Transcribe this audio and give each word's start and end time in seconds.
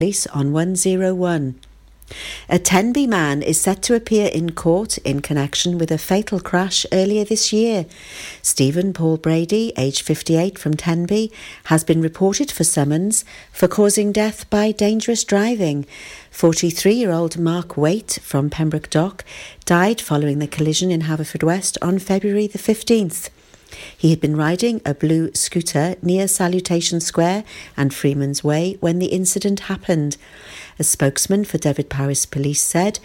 Police 0.00 0.28
on 0.28 0.52
101. 0.52 1.58
A 2.48 2.58
Tenby 2.60 3.04
man 3.04 3.42
is 3.42 3.60
set 3.60 3.82
to 3.82 3.96
appear 3.96 4.28
in 4.28 4.52
court 4.52 4.96
in 4.98 5.20
connection 5.20 5.76
with 5.76 5.90
a 5.90 5.98
fatal 5.98 6.38
crash 6.38 6.86
earlier 6.92 7.24
this 7.24 7.52
year. 7.52 7.84
Stephen 8.40 8.92
Paul 8.92 9.16
Brady, 9.16 9.72
aged 9.76 10.02
58 10.02 10.56
from 10.56 10.74
Tenby, 10.74 11.32
has 11.64 11.82
been 11.82 12.00
reported 12.00 12.52
for 12.52 12.62
summons 12.62 13.24
for 13.50 13.66
causing 13.66 14.12
death 14.12 14.48
by 14.50 14.70
dangerous 14.70 15.24
driving. 15.24 15.84
43 16.30 16.92
year 16.92 17.10
old 17.10 17.36
Mark 17.36 17.76
Waite 17.76 18.20
from 18.22 18.50
Pembroke 18.50 18.90
Dock 18.90 19.24
died 19.64 20.00
following 20.00 20.38
the 20.38 20.46
collision 20.46 20.92
in 20.92 21.02
Haverfordwest 21.02 21.76
on 21.82 21.98
February 21.98 22.46
the 22.46 22.60
15th. 22.60 23.30
He 23.96 24.10
had 24.10 24.20
been 24.20 24.36
riding 24.36 24.80
a 24.84 24.94
blue 24.94 25.32
scooter 25.34 25.96
near 26.02 26.28
Salutation 26.28 27.00
Square 27.00 27.44
and 27.76 27.92
Freeman's 27.92 28.42
Way 28.42 28.76
when 28.80 28.98
the 28.98 29.06
incident 29.06 29.60
happened. 29.60 30.16
A 30.78 30.84
spokesman 30.84 31.44
for 31.44 31.58
Dyfed-Powys 31.58 32.26
Police 32.26 32.62
said, 32.62 33.00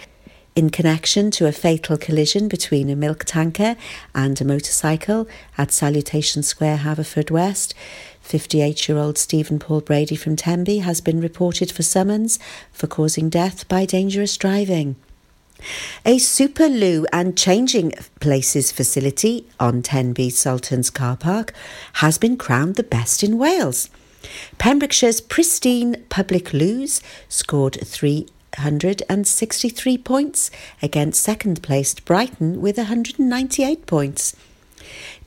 in 0.55 0.69
connection 0.69 1.31
to 1.31 1.47
a 1.47 1.51
fatal 1.51 1.97
collision 1.97 2.47
between 2.47 2.89
a 2.89 2.95
milk 2.95 3.23
tanker 3.25 3.75
and 4.13 4.39
a 4.39 4.45
motorcycle 4.45 5.27
at 5.57 5.71
Salutation 5.71 6.43
Square, 6.43 6.77
Haverfordwest. 6.79 7.73
58 8.21 8.87
year 8.87 8.99
old 8.99 9.17
Stephen 9.17 9.57
Paul 9.57 9.81
Brady 9.81 10.15
from 10.15 10.35
Tenby 10.35 10.79
has 10.79 11.01
been 11.01 11.19
reported 11.19 11.71
for 11.71 11.81
summons 11.81 12.37
for 12.71 12.85
causing 12.87 13.29
death 13.29 13.67
by 13.67 13.85
dangerous 13.85 14.37
driving. 14.37 14.95
A 16.05 16.17
super 16.17 16.67
loo 16.67 17.05
and 17.11 17.37
changing 17.37 17.93
places 18.19 18.71
facility 18.71 19.47
on 19.59 19.81
Tenby 19.81 20.29
Salterns 20.29 20.93
car 20.93 21.17
park 21.17 21.53
has 21.93 22.17
been 22.17 22.37
crowned 22.37 22.75
the 22.75 22.83
best 22.83 23.23
in 23.23 23.37
Wales. 23.37 23.89
Pembrokeshire's 24.57 25.21
pristine 25.21 26.03
public 26.09 26.53
loos 26.53 27.01
scored 27.27 27.77
363 27.85 29.97
points 29.97 30.49
against 30.81 31.23
second 31.23 31.61
placed 31.61 32.05
Brighton 32.05 32.61
with 32.61 32.77
198 32.77 33.85
points. 33.85 34.33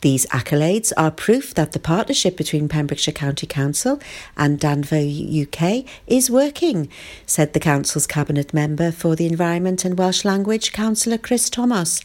These 0.07 0.27
accolades 0.27 0.93
are 0.97 1.11
proof 1.11 1.53
that 1.55 1.73
the 1.73 1.81
partnership 1.81 2.37
between 2.37 2.69
Pembrokeshire 2.69 3.12
County 3.12 3.45
Council 3.45 4.01
and 4.37 4.61
Danfo 4.61 5.03
UK 5.03 5.85
is 6.07 6.31
working, 6.31 6.89
said 7.27 7.53
the 7.53 7.59
Council's 7.59 8.07
Cabinet 8.07 8.55
Member 8.55 8.93
for 8.93 9.17
the 9.17 9.27
Environment 9.27 9.84
and 9.84 9.99
Welsh 9.99 10.25
Language, 10.25 10.71
Councillor 10.71 11.19
Chris 11.19 11.51
Thomas. 11.51 12.05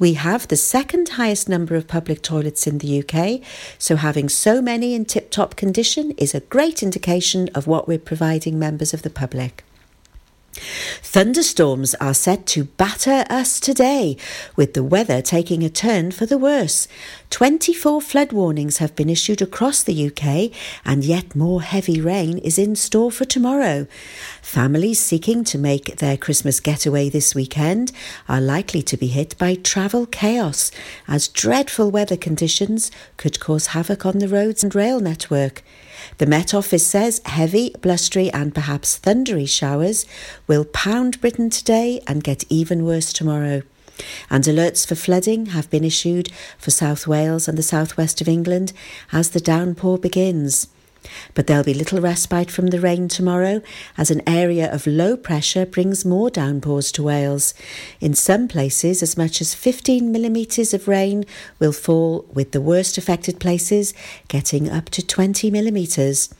We 0.00 0.14
have 0.14 0.48
the 0.48 0.56
second 0.56 1.10
highest 1.10 1.48
number 1.48 1.76
of 1.76 1.86
public 1.86 2.22
toilets 2.22 2.66
in 2.66 2.78
the 2.78 3.04
UK, 3.04 3.40
so 3.78 3.94
having 3.94 4.28
so 4.28 4.60
many 4.60 4.96
in 4.96 5.04
tip 5.04 5.30
top 5.30 5.54
condition 5.54 6.10
is 6.18 6.34
a 6.34 6.40
great 6.40 6.82
indication 6.82 7.50
of 7.54 7.68
what 7.68 7.86
we're 7.86 8.00
providing 8.00 8.58
members 8.58 8.92
of 8.92 9.02
the 9.02 9.10
public. 9.10 9.62
Thunderstorms 11.02 11.94
are 11.96 12.14
set 12.14 12.46
to 12.46 12.64
batter 12.64 13.24
us 13.30 13.60
today, 13.60 14.16
with 14.56 14.74
the 14.74 14.84
weather 14.84 15.22
taking 15.22 15.62
a 15.64 15.70
turn 15.70 16.10
for 16.10 16.26
the 16.26 16.38
worse. 16.38 16.88
24 17.30 18.00
flood 18.00 18.32
warnings 18.32 18.78
have 18.78 18.96
been 18.96 19.10
issued 19.10 19.42
across 19.42 19.82
the 19.82 20.06
UK, 20.06 20.50
and 20.84 21.04
yet 21.04 21.34
more 21.34 21.62
heavy 21.62 22.00
rain 22.00 22.38
is 22.38 22.58
in 22.58 22.74
store 22.74 23.10
for 23.10 23.24
tomorrow. 23.24 23.86
Families 24.42 24.98
seeking 24.98 25.44
to 25.44 25.58
make 25.58 25.96
their 25.96 26.16
Christmas 26.16 26.60
getaway 26.60 27.08
this 27.08 27.34
weekend 27.34 27.92
are 28.28 28.40
likely 28.40 28.82
to 28.82 28.96
be 28.96 29.08
hit 29.08 29.36
by 29.38 29.54
travel 29.54 30.06
chaos, 30.06 30.70
as 31.06 31.28
dreadful 31.28 31.90
weather 31.90 32.16
conditions 32.16 32.90
could 33.16 33.40
cause 33.40 33.68
havoc 33.68 34.06
on 34.06 34.18
the 34.18 34.28
roads 34.28 34.62
and 34.62 34.74
rail 34.74 35.00
network. 35.00 35.62
The 36.18 36.26
Met 36.26 36.54
Office 36.54 36.86
says 36.86 37.20
heavy, 37.24 37.74
blustery, 37.80 38.30
and 38.30 38.54
perhaps 38.54 38.96
thundery 38.96 39.46
showers 39.46 40.06
will 40.48 40.64
pound 40.64 41.20
Britain 41.20 41.50
today 41.50 42.00
and 42.08 42.24
get 42.24 42.44
even 42.48 42.84
worse 42.84 43.12
tomorrow. 43.12 43.62
And 44.30 44.44
alerts 44.44 44.86
for 44.86 44.94
flooding 44.94 45.46
have 45.46 45.70
been 45.70 45.84
issued 45.84 46.30
for 46.58 46.70
South 46.70 47.06
Wales 47.06 47.46
and 47.46 47.56
the 47.56 47.62
southwest 47.62 48.20
of 48.20 48.28
England 48.28 48.72
as 49.12 49.30
the 49.30 49.40
downpour 49.40 49.98
begins. 49.98 50.68
But 51.34 51.46
there'll 51.46 51.64
be 51.64 51.74
little 51.74 52.00
respite 52.00 52.50
from 52.50 52.68
the 52.68 52.80
rain 52.80 53.08
tomorrow 53.08 53.62
as 53.96 54.10
an 54.10 54.22
area 54.26 54.72
of 54.72 54.86
low 54.86 55.16
pressure 55.16 55.64
brings 55.64 56.04
more 56.04 56.30
downpours 56.30 56.90
to 56.92 57.02
Wales. 57.02 57.54
In 58.00 58.14
some 58.14 58.48
places, 58.48 59.02
as 59.02 59.16
much 59.16 59.40
as 59.40 59.54
15 59.54 60.10
millimetres 60.10 60.74
of 60.74 60.88
rain 60.88 61.24
will 61.58 61.72
fall, 61.72 62.26
with 62.32 62.52
the 62.52 62.60
worst 62.60 62.98
affected 62.98 63.38
places 63.38 63.94
getting 64.28 64.68
up 64.68 64.90
to 64.90 65.06
20 65.06 65.50
millimetres. 65.50 66.34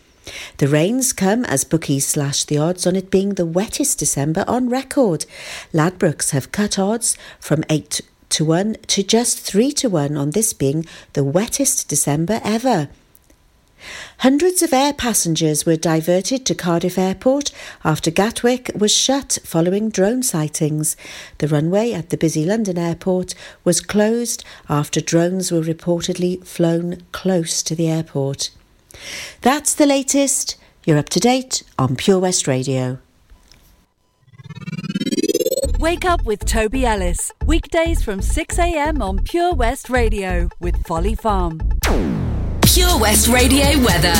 The 0.58 0.68
rains 0.68 1.12
come 1.12 1.44
as 1.44 1.64
bookies 1.64 2.06
slash 2.06 2.44
the 2.44 2.58
odds 2.58 2.86
on 2.86 2.96
it 2.96 3.10
being 3.10 3.34
the 3.34 3.46
wettest 3.46 3.98
December 3.98 4.44
on 4.46 4.68
record. 4.68 5.26
Ladbrokes 5.72 6.30
have 6.30 6.52
cut 6.52 6.78
odds 6.78 7.16
from 7.40 7.64
8 7.70 8.00
to 8.30 8.44
1 8.44 8.76
to 8.88 9.02
just 9.02 9.40
3 9.40 9.72
to 9.72 9.88
1 9.88 10.16
on 10.16 10.30
this 10.30 10.52
being 10.52 10.86
the 11.12 11.24
wettest 11.24 11.88
December 11.88 12.40
ever. 12.44 12.88
Hundreds 14.18 14.62
of 14.62 14.72
air 14.72 14.92
passengers 14.92 15.64
were 15.64 15.76
diverted 15.76 16.44
to 16.44 16.54
Cardiff 16.54 16.98
Airport 16.98 17.52
after 17.84 18.10
Gatwick 18.10 18.70
was 18.74 18.92
shut 18.92 19.38
following 19.44 19.88
drone 19.88 20.22
sightings. 20.22 20.96
The 21.38 21.48
runway 21.48 21.92
at 21.92 22.10
the 22.10 22.16
busy 22.16 22.44
London 22.44 22.76
airport 22.76 23.34
was 23.62 23.80
closed 23.80 24.44
after 24.68 25.00
drones 25.00 25.52
were 25.52 25.62
reportedly 25.62 26.44
flown 26.44 27.02
close 27.12 27.62
to 27.62 27.76
the 27.76 27.88
airport. 27.88 28.50
That's 29.40 29.74
the 29.74 29.86
latest. 29.86 30.56
You're 30.84 30.98
up 30.98 31.08
to 31.10 31.20
date 31.20 31.62
on 31.78 31.96
Pure 31.96 32.20
West 32.20 32.46
Radio. 32.46 32.98
Wake 35.78 36.04
up 36.04 36.24
with 36.24 36.44
Toby 36.44 36.84
Ellis. 36.84 37.32
Weekdays 37.46 38.02
from 38.02 38.20
6am 38.20 39.00
on 39.00 39.22
Pure 39.22 39.54
West 39.54 39.88
Radio 39.88 40.48
with 40.60 40.82
Folly 40.86 41.14
Farm. 41.14 41.60
Pure 42.62 42.98
West 43.00 43.28
Radio 43.28 43.66
weather. 43.84 44.12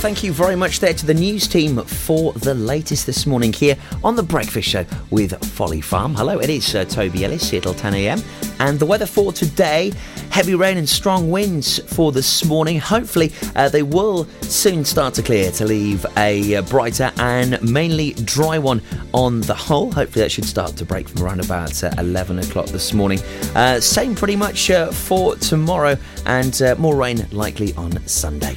Thank 0.00 0.22
you 0.22 0.32
very 0.32 0.56
much 0.56 0.80
there 0.80 0.92
to 0.94 1.06
the 1.06 1.14
news 1.14 1.48
team 1.48 1.78
for 1.82 2.32
the 2.34 2.54
latest 2.54 3.06
this 3.06 3.24
morning 3.24 3.52
here 3.52 3.76
on 4.04 4.14
the 4.14 4.22
Breakfast 4.22 4.68
Show 4.68 4.84
with 5.10 5.32
Folly 5.52 5.80
Farm. 5.80 6.14
Hello, 6.14 6.38
it 6.38 6.50
is 6.50 6.74
uh, 6.74 6.84
Toby 6.84 7.24
Ellis 7.24 7.50
here 7.50 7.60
till 7.60 7.74
10 7.74 7.94
a.m. 7.94 8.22
And 8.60 8.78
the 8.78 8.86
weather 8.86 9.06
for 9.06 9.32
today 9.32 9.92
heavy 10.30 10.54
rain 10.54 10.76
and 10.76 10.88
strong 10.88 11.30
winds 11.30 11.78
for 11.94 12.12
this 12.12 12.44
morning. 12.44 12.78
Hopefully, 12.78 13.32
uh, 13.54 13.68
they 13.68 13.82
will 13.82 14.24
soon 14.42 14.84
start 14.84 15.14
to 15.14 15.22
clear 15.22 15.50
to 15.52 15.64
leave 15.64 16.04
a 16.16 16.56
uh, 16.56 16.62
brighter 16.62 17.12
and 17.18 17.60
mainly 17.62 18.12
dry 18.14 18.58
one 18.58 18.82
on 19.12 19.40
the 19.42 19.54
whole. 19.54 19.92
Hopefully, 19.92 20.24
that 20.24 20.30
should 20.30 20.44
start 20.44 20.76
to 20.76 20.84
break 20.84 21.08
from 21.08 21.22
around 21.22 21.40
about 21.40 21.82
uh, 21.82 21.90
11 21.98 22.38
o'clock 22.38 22.66
this 22.66 22.92
morning. 22.92 23.20
Uh, 23.54 23.80
same 23.80 24.14
pretty 24.14 24.36
much 24.36 24.70
uh, 24.70 24.90
for 24.90 25.36
tomorrow, 25.36 25.96
and 26.26 26.62
uh, 26.62 26.74
more 26.76 26.96
rain 26.96 27.26
likely 27.32 27.74
on 27.74 28.04
Sunday. 28.06 28.56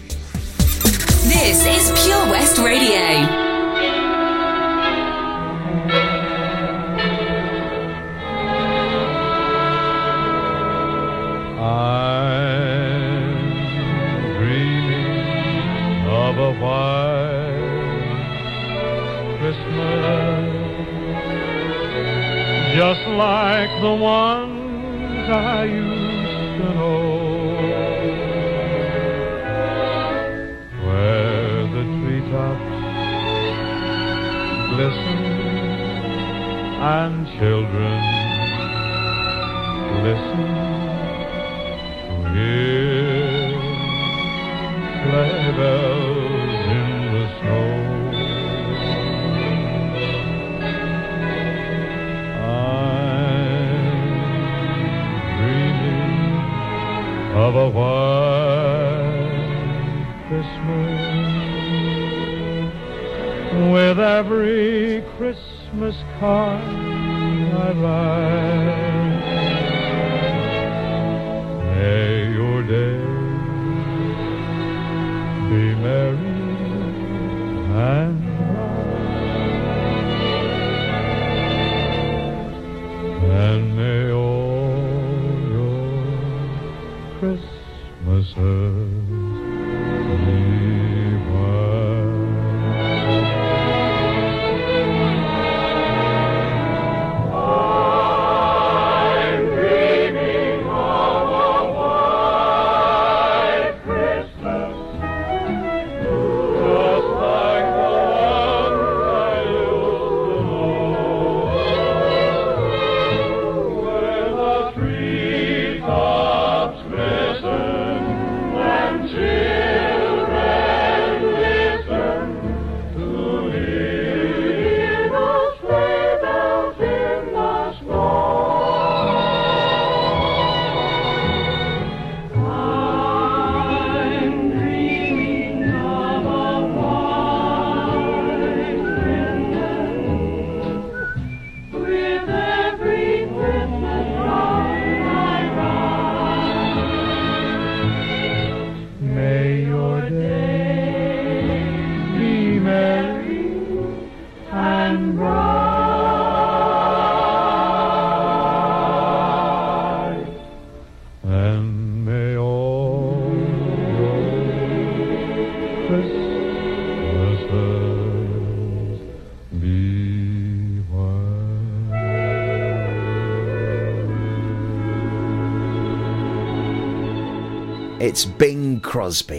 This 1.24 1.66
is 1.66 2.06
Pure 2.06 2.25
West 2.29 2.58
Radio. 2.58 3.48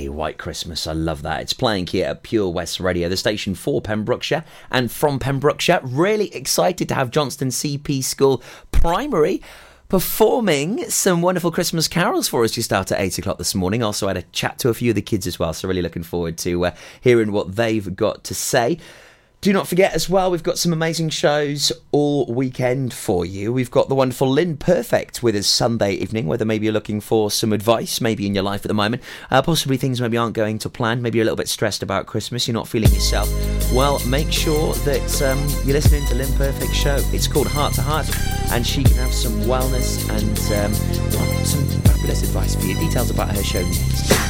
White 0.08 0.38
Christmas. 0.38 0.86
I 0.86 0.92
love 0.92 1.22
that. 1.22 1.40
It's 1.42 1.52
playing 1.52 1.86
here 1.86 2.06
at 2.06 2.22
Pure 2.22 2.50
West 2.50 2.80
Radio, 2.80 3.08
the 3.08 3.16
station 3.16 3.54
for 3.54 3.80
Pembrokeshire 3.80 4.44
and 4.70 4.90
from 4.90 5.18
Pembrokeshire. 5.18 5.80
Really 5.82 6.34
excited 6.34 6.88
to 6.88 6.94
have 6.94 7.10
Johnston 7.10 7.48
CP 7.48 8.02
School 8.02 8.42
Primary 8.72 9.42
performing 9.88 10.88
some 10.88 11.20
wonderful 11.20 11.50
Christmas 11.50 11.88
carols 11.88 12.28
for 12.28 12.44
us 12.44 12.52
just 12.52 12.72
after 12.72 12.94
8 12.96 13.18
o'clock 13.18 13.38
this 13.38 13.54
morning. 13.54 13.82
Also, 13.82 14.06
had 14.06 14.16
a 14.16 14.22
chat 14.22 14.58
to 14.60 14.68
a 14.68 14.74
few 14.74 14.90
of 14.90 14.94
the 14.94 15.02
kids 15.02 15.26
as 15.26 15.38
well, 15.38 15.52
so 15.52 15.66
really 15.68 15.82
looking 15.82 16.04
forward 16.04 16.38
to 16.38 16.66
uh, 16.66 16.70
hearing 17.00 17.32
what 17.32 17.56
they've 17.56 17.94
got 17.96 18.24
to 18.24 18.34
say. 18.34 18.78
Do 19.42 19.54
not 19.54 19.66
forget 19.66 19.94
as 19.94 20.06
well, 20.06 20.30
we've 20.30 20.42
got 20.42 20.58
some 20.58 20.70
amazing 20.70 21.08
shows 21.08 21.72
all 21.92 22.26
weekend 22.26 22.92
for 22.92 23.24
you. 23.24 23.54
We've 23.54 23.70
got 23.70 23.88
the 23.88 23.94
wonderful 23.94 24.28
Lynn 24.28 24.58
Perfect 24.58 25.22
with 25.22 25.34
us 25.34 25.46
Sunday 25.46 25.94
evening, 25.94 26.26
whether 26.26 26.44
maybe 26.44 26.66
you're 26.66 26.74
looking 26.74 27.00
for 27.00 27.30
some 27.30 27.54
advice, 27.54 28.02
maybe 28.02 28.26
in 28.26 28.34
your 28.34 28.44
life 28.44 28.66
at 28.66 28.68
the 28.68 28.74
moment, 28.74 29.02
uh, 29.30 29.40
possibly 29.40 29.78
things 29.78 29.98
maybe 29.98 30.18
aren't 30.18 30.34
going 30.34 30.58
to 30.58 30.68
plan, 30.68 31.00
maybe 31.00 31.16
you're 31.16 31.22
a 31.22 31.24
little 31.24 31.38
bit 31.38 31.48
stressed 31.48 31.82
about 31.82 32.04
Christmas, 32.04 32.46
you're 32.46 32.52
not 32.52 32.68
feeling 32.68 32.92
yourself. 32.92 33.30
Well, 33.72 33.98
make 34.06 34.30
sure 34.30 34.74
that 34.74 35.22
um, 35.22 35.38
you're 35.64 35.72
listening 35.72 36.04
to 36.08 36.16
Lynn 36.16 36.36
Perfect's 36.36 36.76
show. 36.76 36.98
It's 37.06 37.26
called 37.26 37.46
Heart 37.46 37.72
to 37.76 37.80
Heart, 37.80 38.10
and 38.52 38.66
she 38.66 38.84
can 38.84 38.96
have 38.96 39.14
some 39.14 39.40
wellness 39.44 40.06
and 40.10 40.38
um, 40.62 40.74
some 41.46 41.64
fabulous 41.80 42.22
advice 42.24 42.56
for 42.56 42.66
you. 42.66 42.74
Details 42.74 43.08
about 43.08 43.34
her 43.34 43.42
show 43.42 43.62
next. 43.62 44.29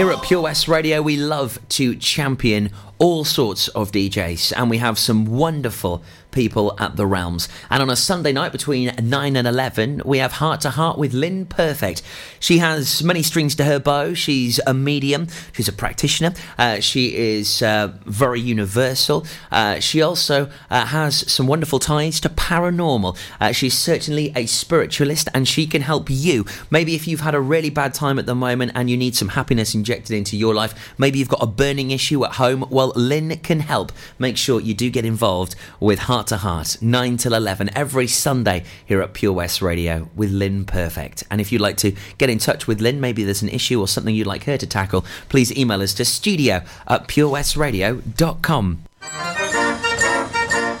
Here 0.00 0.10
at 0.10 0.22
Pure 0.22 0.40
West 0.40 0.66
Radio, 0.66 1.02
we 1.02 1.18
love 1.18 1.58
to 1.76 1.94
champion 1.94 2.70
all 2.96 3.22
sorts 3.22 3.68
of 3.68 3.92
DJs, 3.92 4.54
and 4.56 4.70
we 4.70 4.78
have 4.78 4.98
some 4.98 5.26
wonderful 5.26 6.02
people 6.30 6.74
at 6.78 6.96
the 6.96 7.06
Realms. 7.06 7.48
And 7.68 7.82
on 7.82 7.90
a 7.90 7.96
Sunday 7.96 8.32
night 8.32 8.52
between 8.52 8.94
9 9.00 9.36
and 9.36 9.46
11, 9.46 10.02
we 10.04 10.18
have 10.18 10.32
Heart 10.32 10.62
to 10.62 10.70
Heart 10.70 10.98
with 10.98 11.12
Lynn 11.12 11.46
Perfect. 11.46 12.02
She 12.38 12.58
has 12.58 13.02
many 13.02 13.22
strings 13.22 13.54
to 13.56 13.64
her 13.64 13.78
bow. 13.78 14.14
She's 14.14 14.60
a 14.66 14.74
medium, 14.74 15.28
she's 15.52 15.68
a 15.68 15.72
practitioner, 15.72 16.34
uh, 16.58 16.80
she 16.80 17.16
is 17.16 17.62
uh, 17.62 17.92
very 18.04 18.40
universal. 18.40 19.26
Uh, 19.50 19.80
she 19.80 20.02
also 20.02 20.50
uh, 20.70 20.86
has 20.86 21.30
some 21.30 21.46
wonderful 21.46 21.78
ties 21.78 22.20
to 22.20 22.28
paranormal. 22.28 23.16
Uh, 23.40 23.52
she's 23.52 23.76
certainly 23.76 24.32
a 24.36 24.46
spiritualist, 24.46 25.28
and 25.34 25.46
she 25.46 25.66
can 25.66 25.82
help 25.82 26.08
you. 26.08 26.44
Maybe 26.70 26.94
if 26.94 27.06
you've 27.06 27.20
had 27.20 27.34
a 27.34 27.40
really 27.40 27.70
bad 27.70 27.94
time 27.94 28.18
at 28.18 28.26
the 28.26 28.34
moment 28.34 28.72
and 28.74 28.88
you 28.90 28.96
need 28.96 29.14
some 29.14 29.28
happiness 29.28 29.74
injected 29.74 30.16
into 30.16 30.36
your 30.36 30.54
life, 30.54 30.94
maybe 30.98 31.18
you've 31.18 31.28
got 31.28 31.42
a 31.42 31.46
burning 31.46 31.90
issue 31.90 32.24
at 32.24 32.32
home, 32.32 32.64
well, 32.70 32.92
Lynn 32.96 33.38
can 33.38 33.60
help. 33.60 33.92
Make 34.18 34.36
sure 34.36 34.60
you 34.60 34.74
do 34.74 34.90
get 34.90 35.04
involved 35.04 35.54
with 35.78 36.00
Heart 36.00 36.19
to 36.28 36.36
Heart, 36.36 36.78
9 36.80 37.16
till 37.16 37.34
11, 37.34 37.70
every 37.74 38.06
Sunday 38.06 38.64
here 38.84 39.02
at 39.02 39.14
Pure 39.14 39.32
West 39.32 39.62
Radio 39.62 40.08
with 40.14 40.30
Lynn 40.30 40.64
Perfect. 40.64 41.24
And 41.30 41.40
if 41.40 41.52
you'd 41.52 41.60
like 41.60 41.76
to 41.78 41.92
get 42.18 42.30
in 42.30 42.38
touch 42.38 42.66
with 42.66 42.80
Lynn, 42.80 43.00
maybe 43.00 43.24
there's 43.24 43.42
an 43.42 43.48
issue 43.48 43.80
or 43.80 43.88
something 43.88 44.14
you'd 44.14 44.26
like 44.26 44.44
her 44.44 44.56
to 44.56 44.66
tackle, 44.66 45.04
please 45.28 45.56
email 45.56 45.82
us 45.82 45.94
to 45.94 46.04
studio 46.04 46.62
at 46.88 47.08
purewestradio.com. 47.08 48.82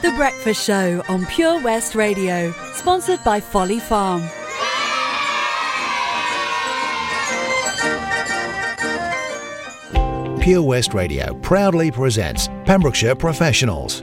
The 0.02 0.12
Breakfast 0.16 0.66
Show 0.66 1.02
on 1.08 1.26
Pure 1.26 1.62
West 1.62 1.94
Radio, 1.94 2.52
sponsored 2.74 3.22
by 3.24 3.40
Folly 3.40 3.78
Farm. 3.80 4.22
Pure 10.40 10.62
West 10.62 10.94
Radio 10.94 11.34
proudly 11.40 11.90
presents 11.90 12.48
Pembrokeshire 12.64 13.14
Professionals. 13.14 14.02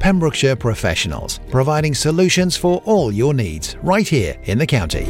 Pembrokeshire 0.00 0.56
Professionals, 0.56 1.40
providing 1.50 1.94
solutions 1.94 2.56
for 2.56 2.80
all 2.86 3.12
your 3.12 3.34
needs 3.34 3.76
right 3.82 4.08
here 4.08 4.34
in 4.44 4.56
the 4.56 4.66
county. 4.66 5.04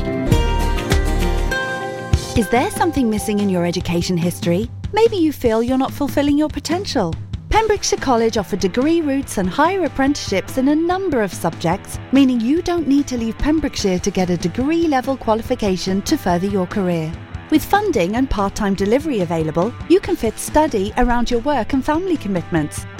Is 2.36 2.48
there 2.48 2.70
something 2.72 3.08
missing 3.08 3.38
in 3.38 3.48
your 3.48 3.64
education 3.64 4.16
history? 4.16 4.68
Maybe 4.92 5.16
you 5.16 5.32
feel 5.32 5.62
you're 5.62 5.78
not 5.78 5.92
fulfilling 5.92 6.36
your 6.36 6.48
potential. 6.48 7.14
Pembrokeshire 7.50 8.00
College 8.00 8.36
offer 8.36 8.56
degree 8.56 9.00
routes 9.00 9.38
and 9.38 9.48
higher 9.48 9.84
apprenticeships 9.84 10.58
in 10.58 10.68
a 10.68 10.74
number 10.74 11.22
of 11.22 11.32
subjects, 11.32 11.98
meaning 12.10 12.40
you 12.40 12.60
don't 12.60 12.88
need 12.88 13.06
to 13.06 13.16
leave 13.16 13.38
Pembrokeshire 13.38 14.00
to 14.00 14.10
get 14.10 14.28
a 14.28 14.36
degree 14.36 14.88
level 14.88 15.16
qualification 15.16 16.02
to 16.02 16.16
further 16.16 16.48
your 16.48 16.66
career. 16.66 17.12
With 17.50 17.64
funding 17.64 18.14
and 18.16 18.30
part 18.30 18.54
time 18.54 18.74
delivery 18.74 19.20
available, 19.20 19.72
you 19.88 20.00
can 20.00 20.14
fit 20.14 20.38
study 20.38 20.92
around 20.96 21.30
your 21.30 21.40
work 21.40 21.72
and 21.72 21.84
family 21.84 22.16
commitments. 22.16 22.86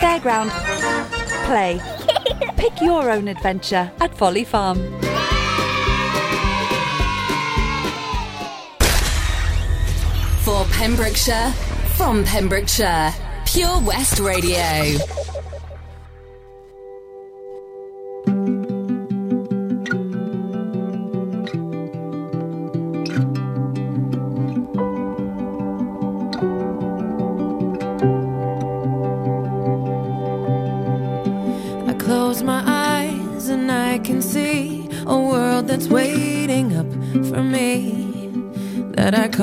fairground, 0.00 0.50
play. 1.46 1.80
Pick 2.56 2.80
your 2.80 3.10
own 3.10 3.28
adventure 3.28 3.90
at 4.00 4.16
Folly 4.16 4.44
Farm. 4.44 4.78
For 10.42 10.64
Pembrokeshire, 10.72 11.52
from 11.96 12.24
Pembrokeshire, 12.24 13.12
Pure 13.46 13.80
West 13.80 14.20
Radio. 14.20 15.23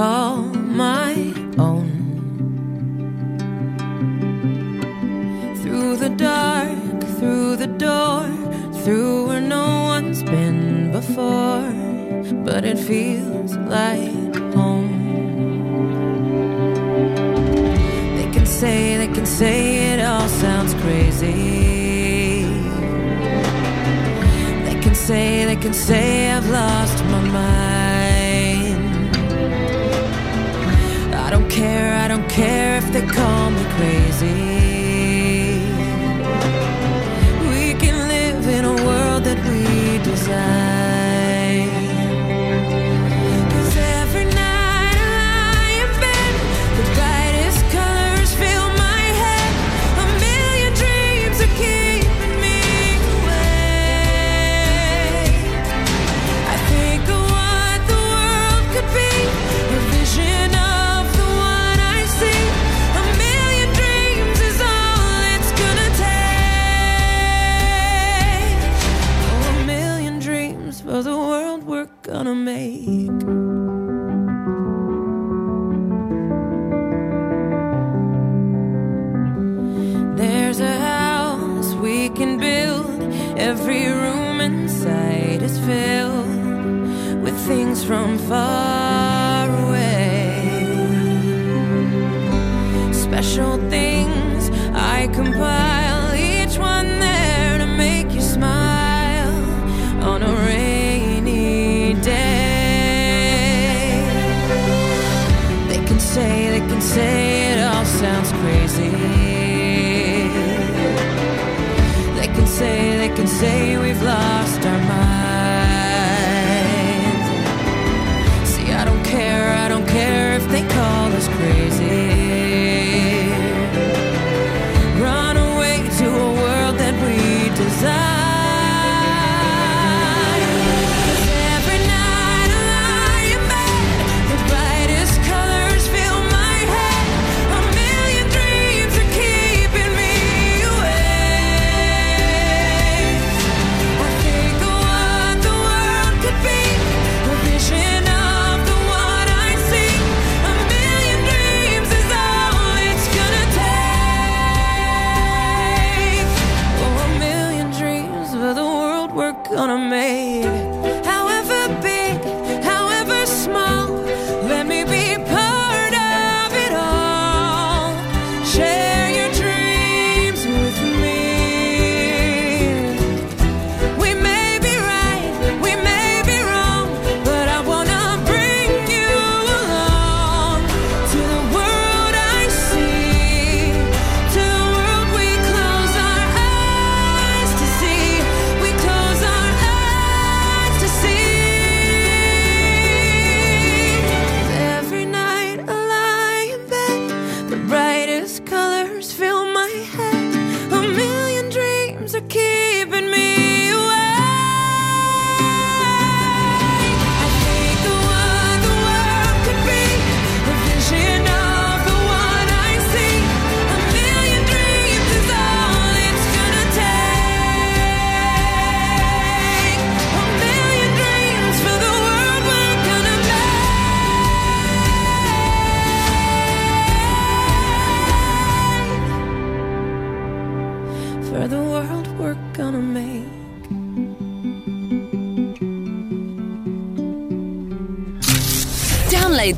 Call 0.02 0.51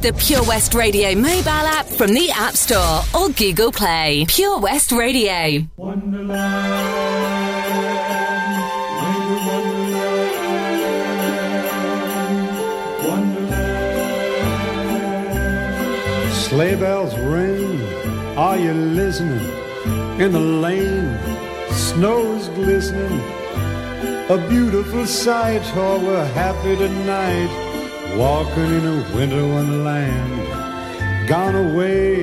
the 0.03 0.11
Pure 0.11 0.43
West 0.43 0.73
Radio 0.73 1.15
mobile 1.15 1.47
app 1.47 1.85
from 1.85 2.13
the 2.13 2.29
App 2.31 2.55
Store 2.55 3.03
or 3.17 3.29
Google 3.29 3.71
Play. 3.71 4.25
Pure 4.27 4.59
West 4.59 4.91
Radio. 4.91 5.65
Wonderland, 5.77 6.33
Wonderland, 8.97 9.87
Wonderland. 13.07 13.73
Sleigh 16.33 16.75
bells 16.75 17.17
ring, 17.19 17.81
are 18.37 18.57
you 18.57 18.73
listening? 18.73 19.49
In 20.19 20.33
the 20.33 20.39
lane, 20.41 21.17
snow's 21.71 22.49
glistening. 22.49 23.21
A 24.29 24.37
beautiful 24.49 25.05
sight, 25.05 25.61
oh, 25.75 25.97
we're 26.05 26.25
happy 26.33 26.75
tonight 26.75 27.62
Walking 28.17 28.71
in 28.78 28.86
a 28.86 29.15
winter 29.15 29.47
wonderland. 29.47 31.28
Gone 31.28 31.56
away 31.56 32.21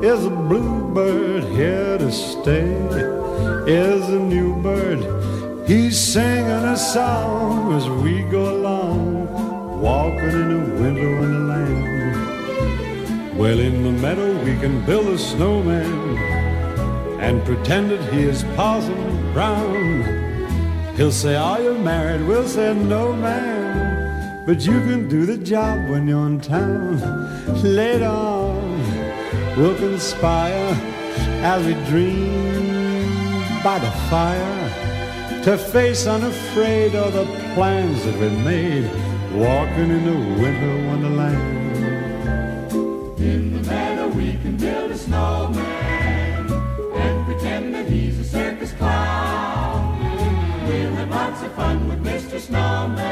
is 0.00 0.24
a 0.24 0.30
bluebird 0.30 1.42
here 1.44 1.98
to 1.98 2.12
stay. 2.12 2.70
Is 3.66 4.08
a 4.08 4.20
new 4.20 4.54
bird. 4.62 5.00
He's 5.66 5.98
singing 5.98 6.46
a 6.46 6.76
song 6.76 7.72
as 7.74 7.88
we 7.88 8.22
go 8.22 8.56
along. 8.56 9.26
Walking 9.80 10.30
in 10.30 10.52
a 10.52 10.58
winter 10.80 11.20
wonderland. 11.20 11.82
Well, 13.36 13.58
in 13.58 13.82
the 13.82 13.90
meadow 13.90 14.32
we 14.44 14.56
can 14.58 14.84
build 14.86 15.08
a 15.08 15.18
snowman 15.18 16.16
and 17.18 17.44
pretend 17.44 17.90
that 17.90 18.12
he 18.12 18.22
is 18.22 18.44
Parson 18.54 19.32
Brown. 19.32 20.04
He'll 20.96 21.10
say, 21.10 21.34
Are 21.34 21.60
you 21.60 21.76
married? 21.78 22.24
We'll 22.24 22.46
say, 22.46 22.72
No, 22.72 23.12
man. 23.14 24.01
But 24.44 24.66
you 24.66 24.72
can 24.72 25.08
do 25.08 25.24
the 25.24 25.38
job 25.38 25.88
when 25.88 26.08
you're 26.08 26.26
in 26.26 26.40
town. 26.40 26.98
Later 27.62 28.06
on, 28.06 29.56
we'll 29.56 29.76
conspire 29.76 30.74
as 31.44 31.64
we 31.64 31.74
dream 31.84 33.38
by 33.62 33.78
the 33.78 33.90
fire 34.10 35.42
to 35.44 35.56
face 35.56 36.08
unafraid 36.08 36.96
all 36.96 37.10
the 37.12 37.24
plans 37.54 38.04
that 38.04 38.18
we 38.18 38.30
made 38.42 38.90
walking 39.32 39.90
in 39.90 40.04
the 40.06 40.42
winter 40.42 40.88
wonderland. 40.88 41.62
In 43.20 43.52
the 43.54 43.70
meadow, 43.70 44.08
we 44.08 44.32
can 44.38 44.56
build 44.56 44.90
a 44.90 44.98
snowman 44.98 46.50
and 46.96 47.26
pretend 47.26 47.74
that 47.76 47.86
he's 47.86 48.18
a 48.18 48.24
circus 48.24 48.72
clown. 48.72 50.00
We'll 50.66 50.94
have 50.96 51.10
lots 51.10 51.42
of 51.42 51.52
fun 51.52 51.88
with 51.88 52.02
Mr. 52.04 52.40
Snowman 52.40 53.11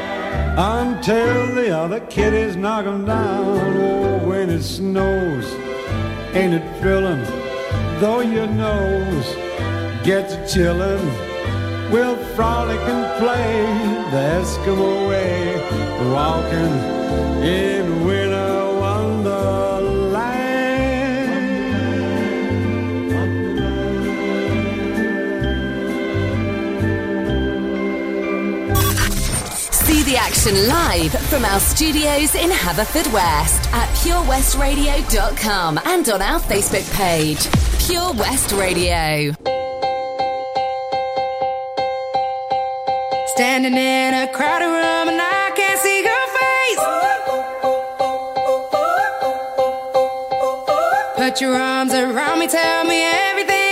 until 0.57 1.55
the 1.55 1.69
other 1.75 1.99
kiddies 2.01 2.55
knock 2.55 2.85
'em 2.85 3.05
down. 3.05 3.57
Oh, 3.77 4.27
when 4.27 4.49
it 4.49 4.63
snows, 4.63 5.45
ain't 6.33 6.53
it 6.53 6.63
thrilling? 6.79 7.23
Though 7.99 8.21
your 8.21 8.47
nose 8.47 9.27
gets 10.03 10.33
chillin', 10.51 11.05
we'll 11.91 12.17
frolic 12.35 12.81
and 12.81 13.05
play 13.21 13.53
the 14.11 14.23
Eskimo 14.39 15.07
way, 15.09 15.61
walking 16.11 16.73
in 17.43 18.05
winter. 18.05 18.20
The 30.11 30.17
action 30.17 30.67
live 30.67 31.13
from 31.29 31.45
our 31.45 31.59
studios 31.61 32.35
in 32.35 32.49
Haverfordwest 32.49 33.71
at 33.71 33.87
purewestradio.com 34.03 35.79
and 35.85 36.09
on 36.09 36.21
our 36.21 36.37
Facebook 36.37 36.83
page, 36.97 37.47
Pure 37.87 38.11
West 38.15 38.51
Radio. 38.51 39.33
Standing 43.27 43.75
in 43.75 44.13
a 44.13 44.27
crowded 44.33 44.65
room 44.65 45.07
and 45.07 45.21
I 45.21 45.51
can't 45.55 45.79
see 45.79 46.03
your 46.03 46.27
face. 46.35 46.81
Put 51.15 51.39
your 51.39 51.55
arms 51.55 51.93
around 51.93 52.39
me, 52.39 52.47
tell 52.47 52.83
me 52.83 53.01
everything's 53.01 53.70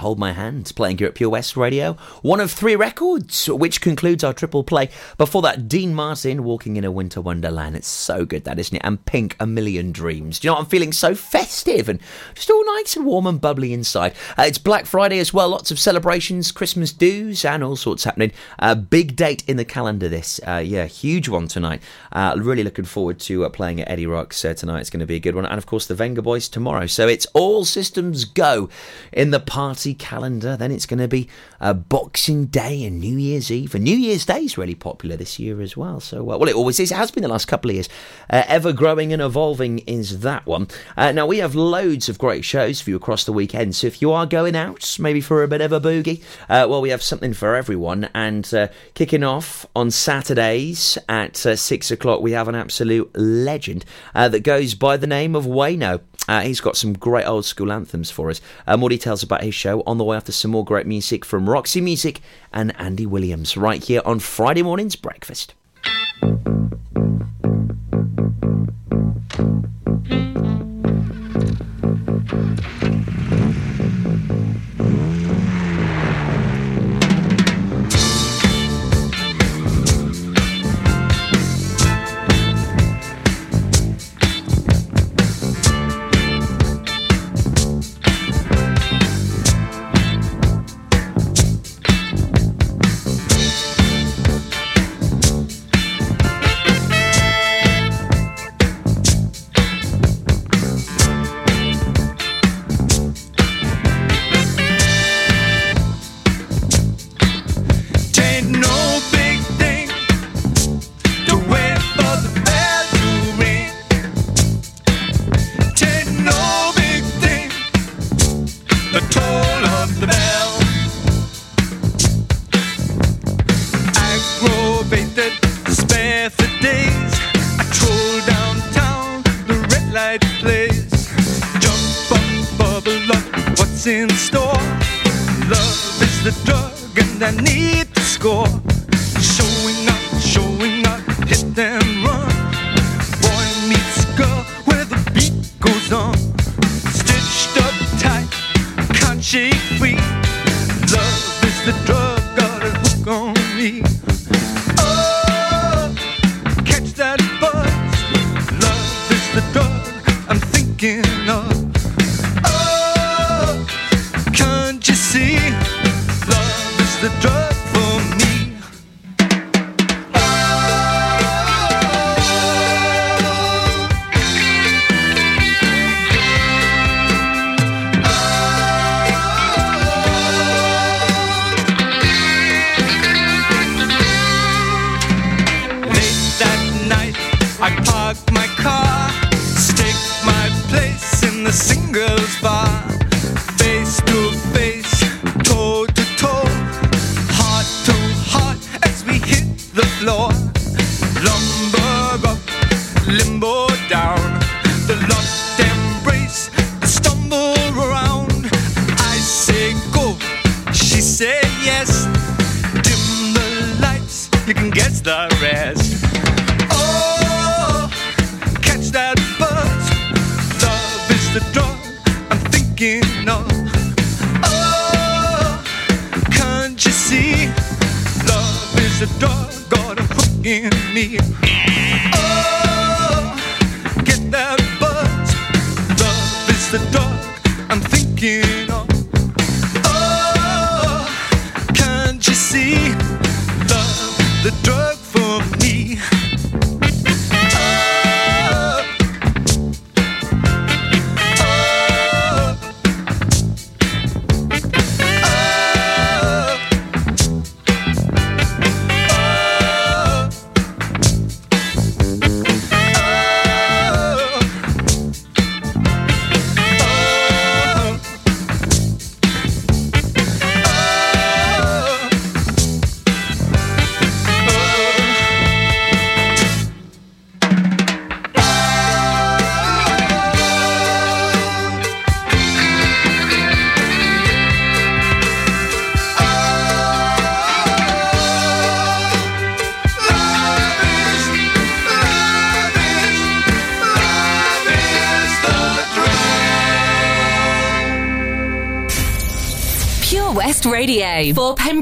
Hold 0.00 0.18
My 0.18 0.32
Hand 0.32 0.49
playing 0.68 0.98
here 0.98 1.08
at 1.08 1.14
Pure 1.14 1.30
West 1.30 1.56
Radio. 1.56 1.94
One 2.22 2.40
of 2.40 2.50
three 2.50 2.76
records, 2.76 3.48
which 3.48 3.80
concludes 3.80 4.22
our 4.22 4.32
triple 4.32 4.62
play. 4.62 4.90
Before 5.16 5.42
that, 5.42 5.68
Dean 5.68 5.94
Martin, 5.94 6.44
Walking 6.44 6.76
in 6.76 6.84
a 6.84 6.90
Winter 6.90 7.20
Wonderland. 7.20 7.76
It's 7.76 7.88
so 7.88 8.24
good, 8.24 8.44
that, 8.44 8.58
isn't 8.58 8.76
it? 8.76 8.82
And 8.84 9.04
Pink, 9.04 9.36
A 9.40 9.46
Million 9.46 9.92
Dreams. 9.92 10.38
Do 10.38 10.46
you 10.46 10.50
know 10.50 10.56
what? 10.56 10.64
I'm 10.64 10.68
feeling 10.70 10.92
so 10.92 11.14
festive 11.14 11.88
and 11.88 11.98
just 12.34 12.50
all 12.50 12.64
nice 12.76 12.96
and 12.96 13.06
warm 13.06 13.26
and 13.26 13.40
bubbly 13.40 13.72
inside. 13.72 14.12
Uh, 14.38 14.42
it's 14.42 14.58
Black 14.58 14.86
Friday 14.86 15.18
as 15.18 15.32
well. 15.32 15.48
Lots 15.48 15.70
of 15.70 15.78
celebrations, 15.78 16.52
Christmas 16.52 16.92
dues, 16.92 17.44
and 17.44 17.64
all 17.64 17.76
sorts 17.76 18.04
happening. 18.04 18.32
Uh, 18.58 18.74
big 18.74 19.16
date 19.16 19.42
in 19.48 19.56
the 19.56 19.64
calendar, 19.64 20.08
this. 20.08 20.40
Uh, 20.46 20.62
yeah, 20.64 20.84
huge 20.84 21.28
one 21.28 21.48
tonight. 21.48 21.82
Uh, 22.12 22.34
really 22.38 22.64
looking 22.64 22.84
forward 22.84 23.18
to 23.20 23.44
uh, 23.44 23.48
playing 23.48 23.80
at 23.80 23.90
Eddie 23.90 24.06
Rock's 24.06 24.44
uh, 24.44 24.54
tonight. 24.54 24.80
It's 24.80 24.90
going 24.90 25.00
to 25.00 25.06
be 25.06 25.16
a 25.16 25.20
good 25.20 25.34
one. 25.34 25.46
And 25.46 25.58
of 25.58 25.66
course, 25.66 25.86
the 25.86 25.94
Vengaboys 25.94 26.50
tomorrow. 26.50 26.86
So 26.86 27.08
it's 27.08 27.26
all 27.34 27.64
systems 27.64 28.24
go 28.24 28.68
in 29.12 29.30
the 29.30 29.40
party 29.40 29.94
calendar, 29.94 30.49
then 30.56 30.72
it's 30.72 30.86
going 30.86 31.00
to 31.00 31.08
be 31.08 31.28
uh, 31.60 31.74
Boxing 31.74 32.46
Day 32.46 32.84
and 32.84 33.00
New 33.00 33.16
Year's 33.16 33.50
Eve. 33.50 33.74
And 33.74 33.84
New 33.84 33.96
Year's 33.96 34.24
Day 34.26 34.40
is 34.40 34.58
really 34.58 34.74
popular 34.74 35.16
this 35.16 35.38
year 35.38 35.60
as 35.60 35.76
well. 35.76 36.00
So, 36.00 36.20
uh, 36.20 36.36
well, 36.36 36.48
it 36.48 36.54
always 36.54 36.80
is. 36.80 36.92
It 36.92 36.96
has 36.96 37.10
been 37.10 37.22
the 37.22 37.28
last 37.28 37.46
couple 37.46 37.70
of 37.70 37.74
years. 37.74 37.88
Uh, 38.28 38.44
ever 38.46 38.72
growing 38.72 39.12
and 39.12 39.22
evolving 39.22 39.80
is 39.80 40.20
that 40.20 40.46
one. 40.46 40.68
Uh, 40.96 41.12
now, 41.12 41.26
we 41.26 41.38
have 41.38 41.54
loads 41.54 42.08
of 42.08 42.18
great 42.18 42.44
shows 42.44 42.80
for 42.80 42.90
you 42.90 42.96
across 42.96 43.24
the 43.24 43.32
weekend. 43.32 43.74
So, 43.74 43.86
if 43.86 44.02
you 44.02 44.12
are 44.12 44.26
going 44.26 44.56
out, 44.56 44.96
maybe 44.98 45.20
for 45.20 45.42
a 45.42 45.48
bit 45.48 45.60
of 45.60 45.72
a 45.72 45.80
boogie, 45.80 46.22
uh, 46.48 46.66
well, 46.68 46.80
we 46.80 46.90
have 46.90 47.02
something 47.02 47.32
for 47.32 47.54
everyone. 47.54 48.08
And 48.14 48.52
uh, 48.52 48.68
kicking 48.94 49.24
off 49.24 49.66
on 49.74 49.90
Saturdays 49.90 50.98
at 51.08 51.36
six 51.36 51.90
o'clock, 51.90 52.20
we 52.20 52.32
have 52.32 52.48
an 52.48 52.54
absolute 52.54 53.10
legend 53.14 53.84
that 54.14 54.42
goes 54.42 54.74
by 54.74 54.96
the 54.96 55.06
name 55.06 55.34
of 55.34 55.44
Wayno. 55.44 56.00
He's 56.42 56.60
got 56.60 56.76
some 56.76 56.92
great 56.92 57.24
old 57.24 57.44
school 57.44 57.72
anthems 57.72 58.10
for 58.10 58.30
us. 58.30 58.40
More 58.78 58.88
details 58.88 59.22
about 59.22 59.42
his 59.42 59.54
show 59.54 59.82
on 59.82 59.98
the 59.98 60.04
way 60.04 60.16
after 60.16 60.32
some 60.40 60.50
more 60.50 60.64
great 60.64 60.86
music 60.86 61.24
from 61.24 61.48
Roxy 61.48 61.80
Music 61.80 62.20
and 62.52 62.74
Andy 62.78 63.06
Williams 63.06 63.56
right 63.56 63.84
here 63.84 64.00
on 64.04 64.18
Friday 64.18 64.62
morning's 64.62 64.96
breakfast. 64.96 65.54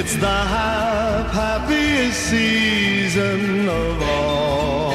It's 0.00 0.14
the 0.14 0.38
hap- 0.54 1.32
happiest 1.32 2.30
season 2.30 3.68
of 3.68 4.00
all. 4.00 4.94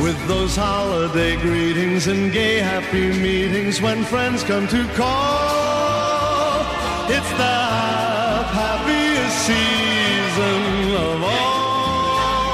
With 0.00 0.18
those 0.28 0.54
holiday 0.54 1.34
greetings 1.36 2.06
and 2.06 2.32
gay 2.32 2.58
happy 2.58 3.08
meetings 3.20 3.82
when 3.82 4.04
friends 4.04 4.44
come 4.44 4.68
to 4.68 4.84
call. 4.94 6.60
It's 7.16 7.32
the 7.42 7.56
hap- 7.76 8.52
happiest 8.62 9.36
season 9.50 10.94
of 11.08 11.24
all. 11.34 12.52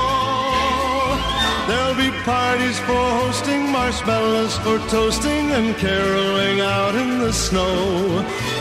There'll 1.69 2.01
be 2.07 2.11
parties 2.25 2.79
for 2.89 3.05
hosting, 3.21 3.71
marshmallows 3.71 4.57
for 4.65 4.79
toasting, 4.89 5.51
and 5.51 5.77
caroling 5.77 6.61
out 6.63 6.95
in 6.95 7.19
the 7.19 7.35
snow. 7.35 8.25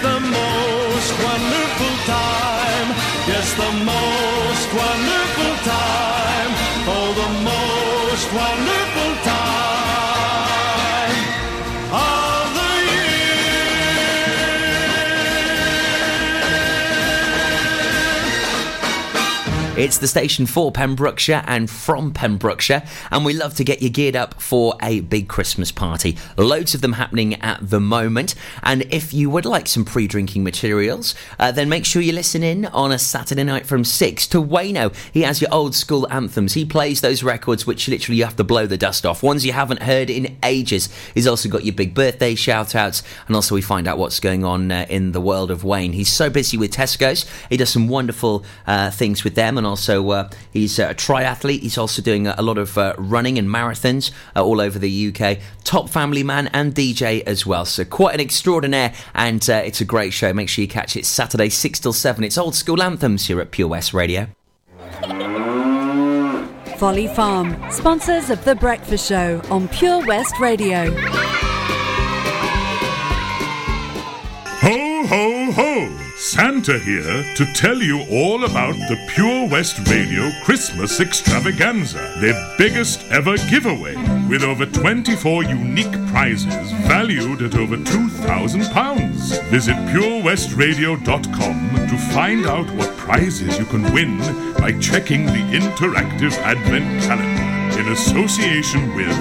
It's 0.00 0.06
the 0.06 0.20
most 0.20 1.12
wonderful 1.24 1.94
time. 2.06 2.88
Yes, 3.26 3.52
the 3.54 3.72
most 3.82 4.68
wonderful 4.72 5.54
time. 5.66 6.50
Oh, 6.86 7.08
the 7.18 7.30
most 7.42 8.32
wonderful 8.32 9.24
time 9.24 9.77
It's 19.78 19.98
the 19.98 20.08
station 20.08 20.46
for 20.46 20.72
Pembrokeshire 20.72 21.44
and 21.46 21.70
from 21.70 22.12
Pembrokeshire, 22.12 22.82
and 23.12 23.24
we 23.24 23.32
love 23.32 23.54
to 23.54 23.62
get 23.62 23.80
you 23.80 23.88
geared 23.88 24.16
up 24.16 24.42
for 24.42 24.74
a 24.82 24.98
big 25.02 25.28
Christmas 25.28 25.70
party. 25.70 26.16
Loads 26.36 26.74
of 26.74 26.80
them 26.80 26.94
happening 26.94 27.34
at 27.42 27.70
the 27.70 27.78
moment, 27.78 28.34
and 28.64 28.82
if 28.92 29.14
you 29.14 29.30
would 29.30 29.44
like 29.44 29.68
some 29.68 29.84
pre 29.84 30.08
drinking 30.08 30.42
materials, 30.42 31.14
uh, 31.38 31.52
then 31.52 31.68
make 31.68 31.84
sure 31.84 32.02
you 32.02 32.12
listen 32.12 32.42
in 32.42 32.66
on 32.66 32.90
a 32.90 32.98
Saturday 32.98 33.44
night 33.44 33.66
from 33.66 33.84
6 33.84 34.26
to 34.26 34.42
Wayno. 34.42 34.92
He 35.12 35.22
has 35.22 35.40
your 35.40 35.54
old 35.54 35.76
school 35.76 36.08
anthems. 36.10 36.54
He 36.54 36.64
plays 36.64 37.00
those 37.00 37.22
records 37.22 37.64
which 37.64 37.86
literally 37.86 38.18
you 38.18 38.24
have 38.24 38.34
to 38.34 38.42
blow 38.42 38.66
the 38.66 38.76
dust 38.76 39.06
off, 39.06 39.22
ones 39.22 39.46
you 39.46 39.52
haven't 39.52 39.84
heard 39.84 40.10
in 40.10 40.36
ages. 40.42 40.88
He's 41.14 41.28
also 41.28 41.48
got 41.48 41.64
your 41.64 41.76
big 41.76 41.94
birthday 41.94 42.34
shout 42.34 42.74
outs, 42.74 43.04
and 43.28 43.36
also 43.36 43.54
we 43.54 43.62
find 43.62 43.86
out 43.86 43.96
what's 43.96 44.18
going 44.18 44.44
on 44.44 44.72
uh, 44.72 44.86
in 44.88 45.12
the 45.12 45.20
world 45.20 45.52
of 45.52 45.62
Wayne. 45.62 45.92
He's 45.92 46.10
so 46.10 46.28
busy 46.28 46.56
with 46.56 46.72
Tesco's, 46.72 47.30
he 47.48 47.56
does 47.56 47.70
some 47.70 47.86
wonderful 47.86 48.44
uh, 48.66 48.90
things 48.90 49.22
with 49.22 49.36
them, 49.36 49.56
and 49.56 49.67
also 49.68 50.08
uh, 50.10 50.30
he's 50.52 50.78
a 50.78 50.94
triathlete. 50.94 51.60
He's 51.60 51.78
also 51.78 52.02
doing 52.02 52.26
a 52.26 52.42
lot 52.42 52.58
of 52.58 52.76
uh, 52.76 52.94
running 52.98 53.38
and 53.38 53.48
marathons 53.48 54.10
uh, 54.34 54.42
all 54.44 54.60
over 54.60 54.78
the 54.78 55.14
UK. 55.14 55.38
Top 55.64 55.88
family 55.88 56.22
man 56.22 56.48
and 56.48 56.74
DJ 56.74 57.22
as 57.24 57.46
well. 57.46 57.64
So 57.64 57.84
quite 57.84 58.14
an 58.14 58.20
extraordinaire, 58.20 58.94
and 59.14 59.48
uh, 59.48 59.62
it's 59.64 59.80
a 59.80 59.84
great 59.84 60.12
show. 60.12 60.32
Make 60.32 60.48
sure 60.48 60.62
you 60.62 60.68
catch 60.68 60.96
it 60.96 61.06
Saturday 61.06 61.50
six 61.50 61.78
till 61.78 61.92
seven. 61.92 62.24
It's 62.24 62.38
old 62.38 62.54
school 62.54 62.82
anthems 62.82 63.26
here 63.26 63.40
at 63.40 63.50
Pure 63.50 63.68
West 63.68 63.94
Radio. 63.94 64.28
Folly 66.78 67.08
Farm, 67.08 67.56
sponsors 67.70 68.30
of 68.30 68.44
The 68.44 68.54
Breakfast 68.54 69.08
Show 69.08 69.42
on 69.50 69.68
Pure 69.68 70.06
West 70.06 70.38
Radio. 70.38 70.94
Ho, 74.98 75.06
ho, 75.06 75.52
ho! 75.52 75.96
Santa 76.16 76.76
here 76.80 77.22
to 77.36 77.46
tell 77.54 77.80
you 77.80 78.00
all 78.10 78.44
about 78.44 78.74
the 78.74 78.98
Pure 79.08 79.48
West 79.48 79.78
Radio 79.88 80.28
Christmas 80.42 80.98
Extravaganza, 80.98 82.16
their 82.18 82.34
biggest 82.58 83.04
ever 83.12 83.36
giveaway, 83.48 83.94
with 84.28 84.42
over 84.42 84.66
24 84.66 85.44
unique 85.44 85.92
prizes 86.08 86.72
valued 86.88 87.42
at 87.42 87.54
over 87.54 87.76
£2,000. 87.76 89.44
Visit 89.50 89.76
purewestradio.com 89.86 91.88
to 91.88 91.98
find 92.12 92.46
out 92.46 92.68
what 92.72 92.96
prizes 92.96 93.56
you 93.56 93.66
can 93.66 93.84
win 93.92 94.18
by 94.54 94.76
checking 94.80 95.26
the 95.26 95.44
interactive 95.52 96.32
Advent 96.38 97.04
calendar 97.04 97.80
in 97.80 97.92
association 97.92 98.92
with 98.96 99.16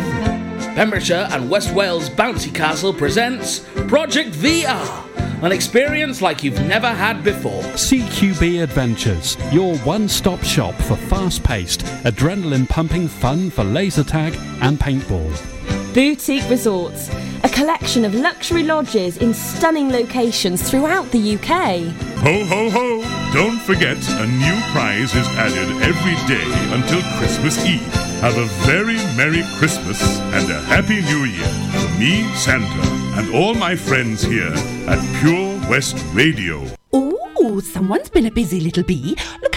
Pembrokeshire 0.77 1.27
and 1.31 1.49
West 1.49 1.73
Wales 1.73 2.09
Bouncy 2.09 2.53
Castle 2.53 2.93
presents 2.93 3.59
Project 3.87 4.31
VR, 4.31 5.06
an 5.41 5.51
experience 5.51 6.21
like 6.21 6.43
you've 6.43 6.59
never 6.67 6.87
had 6.87 7.23
before. 7.23 7.61
CQB 7.63 8.63
Adventures, 8.63 9.37
your 9.53 9.75
one 9.79 10.07
stop 10.07 10.41
shop 10.43 10.73
for 10.75 10.95
fast 10.95 11.43
paced, 11.43 11.81
adrenaline 12.05 12.67
pumping 12.67 13.07
fun 13.07 13.49
for 13.49 13.63
laser 13.63 14.03
tag 14.03 14.33
and 14.61 14.79
paintball. 14.79 15.29
Boutique 15.93 16.49
Resorts, 16.49 17.09
a 17.43 17.49
collection 17.49 18.05
of 18.05 18.15
luxury 18.15 18.63
lodges 18.63 19.17
in 19.17 19.33
stunning 19.33 19.89
locations 19.89 20.67
throughout 20.67 21.09
the 21.11 21.35
UK. 21.35 21.93
Ho 22.23 22.45
ho 22.45 22.69
ho! 22.69 23.33
Don't 23.33 23.59
forget, 23.61 23.97
a 24.19 24.25
new 24.25 24.59
prize 24.71 25.13
is 25.15 25.27
added 25.37 25.69
every 25.83 26.15
day 26.27 26.47
until 26.73 27.01
Christmas 27.17 27.63
Eve. 27.65 27.81
Have 28.21 28.37
a 28.37 28.45
very 28.65 28.97
Merry 29.15 29.43
Christmas 29.57 30.19
and 30.33 30.49
a 30.49 30.59
Happy 30.61 31.01
New 31.01 31.25
Year 31.25 31.47
from 31.71 31.99
me, 31.99 32.23
Santa, 32.35 33.19
and 33.19 33.33
all 33.35 33.53
my 33.53 33.75
friends 33.75 34.23
here 34.23 34.53
at 34.87 34.99
Pure 35.19 35.69
West 35.69 36.03
Radio. 36.13 36.65
Ooh, 36.95 37.61
someone's 37.61 38.09
been 38.09 38.25
a 38.25 38.31
busy 38.31 38.59
little 38.59 38.83
bee. 38.83 39.15
Look 39.41 39.55
how 39.55 39.56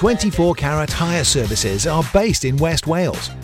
24 0.00 0.54
Carat 0.54 0.90
Hire 0.90 1.24
Services 1.24 1.86
are 1.86 2.02
based 2.14 2.46
in 2.46 2.56
West 2.56 2.86
Wales 2.86 3.28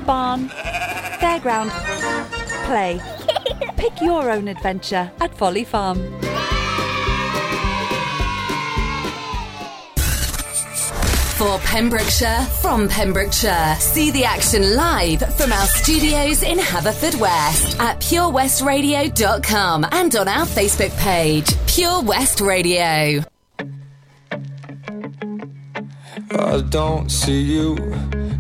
barn, 0.06 0.48
fairground, 0.48 1.72
play. 2.66 3.02
Pick 3.76 4.02
your 4.02 4.32
own 4.32 4.48
adventure 4.48 5.12
at 5.20 5.38
Folly 5.38 5.66
Farm. 5.66 6.00
For 11.40 11.58
Pembrokeshire, 11.60 12.42
from 12.60 12.90
Pembrokeshire. 12.90 13.78
See 13.80 14.12
the 14.12 14.26
action 14.26 14.76
live 14.76 15.22
from 15.38 15.54
our 15.54 15.68
studios 15.68 16.44
in 16.44 16.58
Haverfordwest 16.58 17.80
at 17.80 18.02
purewestradio.com 18.02 19.86
and 19.90 20.16
on 20.18 20.28
our 20.28 20.46
Facebook 20.46 20.92
page, 20.98 21.48
Pure 21.66 22.02
West 22.02 22.42
Radio. 22.42 23.24
I 26.32 26.62
don't 26.68 27.10
see 27.10 27.42
you. 27.42 27.78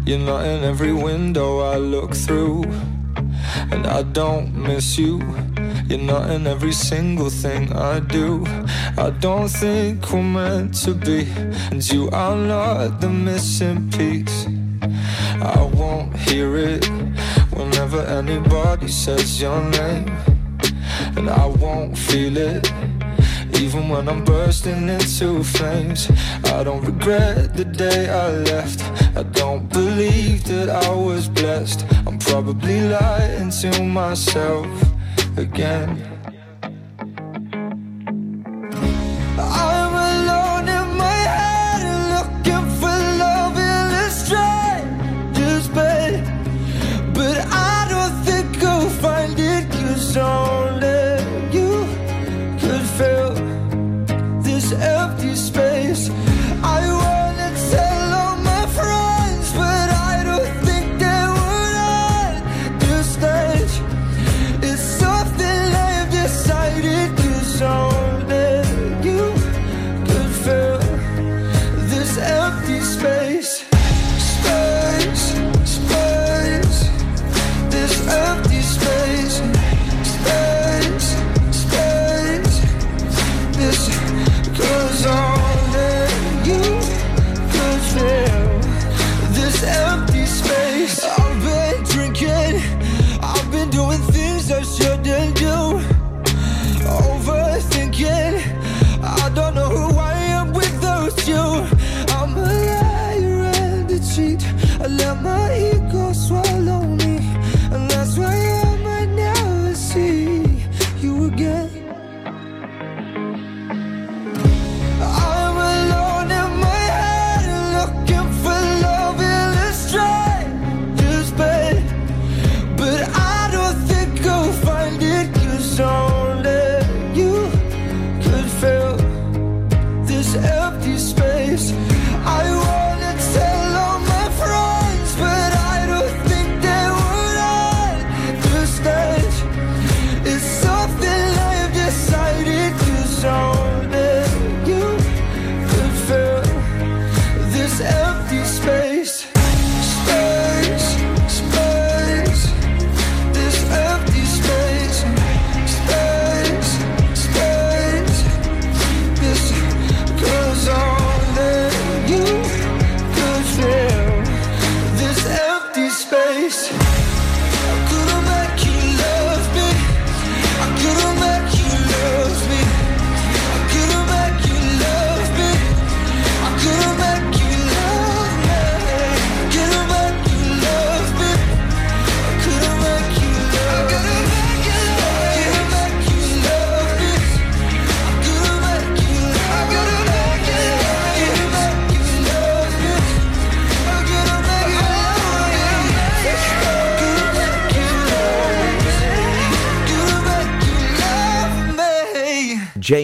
You're 0.05 0.19
not 0.19 0.45
in 0.45 0.65
every 0.65 0.91
window 0.91 1.59
I 1.59 1.77
look 1.77 2.13
through. 2.13 2.65
And 3.71 3.87
I 3.87 4.03
don't 4.03 4.53
miss 4.55 4.97
you. 4.97 5.21
You're 5.87 5.99
not 5.99 6.29
in 6.29 6.47
every 6.47 6.71
single 6.71 7.29
thing 7.29 7.73
I 7.73 7.99
do. 7.99 8.43
I 8.97 9.09
don't 9.19 9.47
think 9.47 10.11
we're 10.11 10.21
meant 10.21 10.73
to 10.85 10.93
be. 10.93 11.27
And 11.71 11.81
you 11.91 12.09
are 12.11 12.35
not 12.35 13.01
the 13.01 13.09
missing 13.09 13.89
piece. 13.91 14.47
I 15.41 15.61
won't 15.73 16.15
hear 16.15 16.57
it 16.57 16.85
whenever 17.51 18.01
anybody 18.01 18.87
says 18.87 19.41
your 19.41 19.61
name. 19.69 20.09
And 21.17 21.29
I 21.29 21.45
won't 21.45 21.97
feel 21.97 22.37
it. 22.37 22.71
Even 23.59 23.89
when 23.89 24.07
I'm 24.07 24.23
bursting 24.23 24.87
into 24.87 25.43
flames, 25.43 26.09
I 26.45 26.63
don't 26.63 26.81
regret 26.81 27.57
the 27.57 27.65
day 27.65 28.09
I 28.09 28.29
left. 28.29 28.81
I 29.17 29.23
don't 29.23 29.67
believe 29.67 30.45
that 30.45 30.69
I 30.69 30.89
was 30.95 31.27
blessed. 31.27 31.85
I'm 32.07 32.17
probably 32.19 32.79
lying 32.87 33.49
to 33.61 33.83
myself 33.83 34.65
again. 35.35 36.18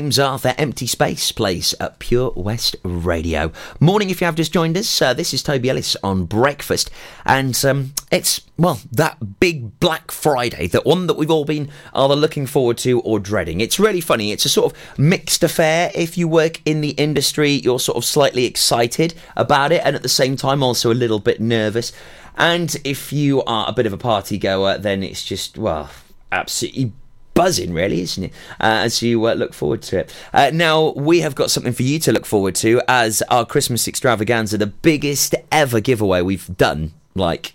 James 0.06 0.20
Arthur, 0.20 0.54
Empty 0.60 0.86
Space 0.86 1.32
plays 1.32 1.74
at 1.80 1.98
Pure 1.98 2.34
West 2.36 2.76
Radio. 2.84 3.52
Morning, 3.80 4.12
if 4.12 4.22
you 4.22 4.26
have 4.26 4.36
just 4.36 4.54
joined 4.54 4.78
us. 4.78 5.02
Uh, 5.02 5.16
this 5.16 5.34
is 5.34 5.42
Toby 5.42 5.72
Ellis 5.72 5.98
on 6.04 6.26
Breakfast, 6.26 6.92
and 7.26 7.60
um, 7.66 7.96
it's 8.12 8.42
well 8.56 8.80
that 8.92 9.40
big 9.40 9.80
Black 9.80 10.12
Friday, 10.12 10.68
the 10.68 10.82
one 10.82 11.08
that 11.08 11.18
we've 11.18 11.32
all 11.32 11.44
been 11.44 11.72
either 11.96 12.16
looking 12.16 12.46
forward 12.46 12.78
to 12.78 13.00
or 13.00 13.20
dreading. 13.20 13.62
It's 13.62 13.80
really 13.80 14.00
funny. 14.00 14.32
It's 14.32 14.46
a 14.46 14.50
sort 14.50 14.72
of 14.72 15.00
mixed 15.00 15.42
affair. 15.42 15.90
If 15.96 16.20
you 16.20 16.28
work 16.28 16.62
in 16.66 16.82
the 16.82 16.92
industry, 16.92 17.54
you're 17.54 17.80
sort 17.80 17.98
of 17.98 18.06
slightly 18.06 18.46
excited 18.46 19.16
about 19.36 19.72
it, 19.72 19.82
and 19.84 19.96
at 19.96 20.04
the 20.04 20.08
same 20.08 20.36
time 20.36 20.62
also 20.62 20.92
a 20.92 20.94
little 20.94 21.18
bit 21.18 21.42
nervous. 21.42 21.92
And 22.38 22.76
if 22.84 23.12
you 23.12 23.42
are 23.46 23.68
a 23.68 23.74
bit 23.74 23.88
of 23.88 23.94
a 23.94 23.98
party 23.98 24.38
goer, 24.38 24.78
then 24.78 25.02
it's 25.02 25.26
just 25.26 25.58
well, 25.58 25.90
absolutely 26.32 26.94
buzzing, 27.36 27.74
really, 27.74 28.02
isn't 28.02 28.24
it? 28.24 28.34
Uh, 28.60 28.82
as 28.84 29.04
you 29.04 29.24
uh, 29.28 29.34
look 29.34 29.54
forward 29.54 29.84
to 29.84 30.00
it. 30.00 30.16
Uh, 30.34 30.50
now, 30.52 30.94
we 30.94 31.20
have 31.20 31.36
got 31.36 31.52
something 31.52 31.74
for 31.74 31.84
you 31.84 32.00
to 32.00 32.12
look 32.12 32.26
forward 32.26 32.56
to 32.56 32.82
as 32.88 33.22
our 33.30 33.46
Christmas 33.46 33.88
extravaganza, 33.88 34.58
the 34.58 34.66
biggest 34.66 35.36
ever 35.52 35.80
giveaway 35.80 36.22
we've 36.22 36.58
done, 36.58 36.94
like, 37.14 37.54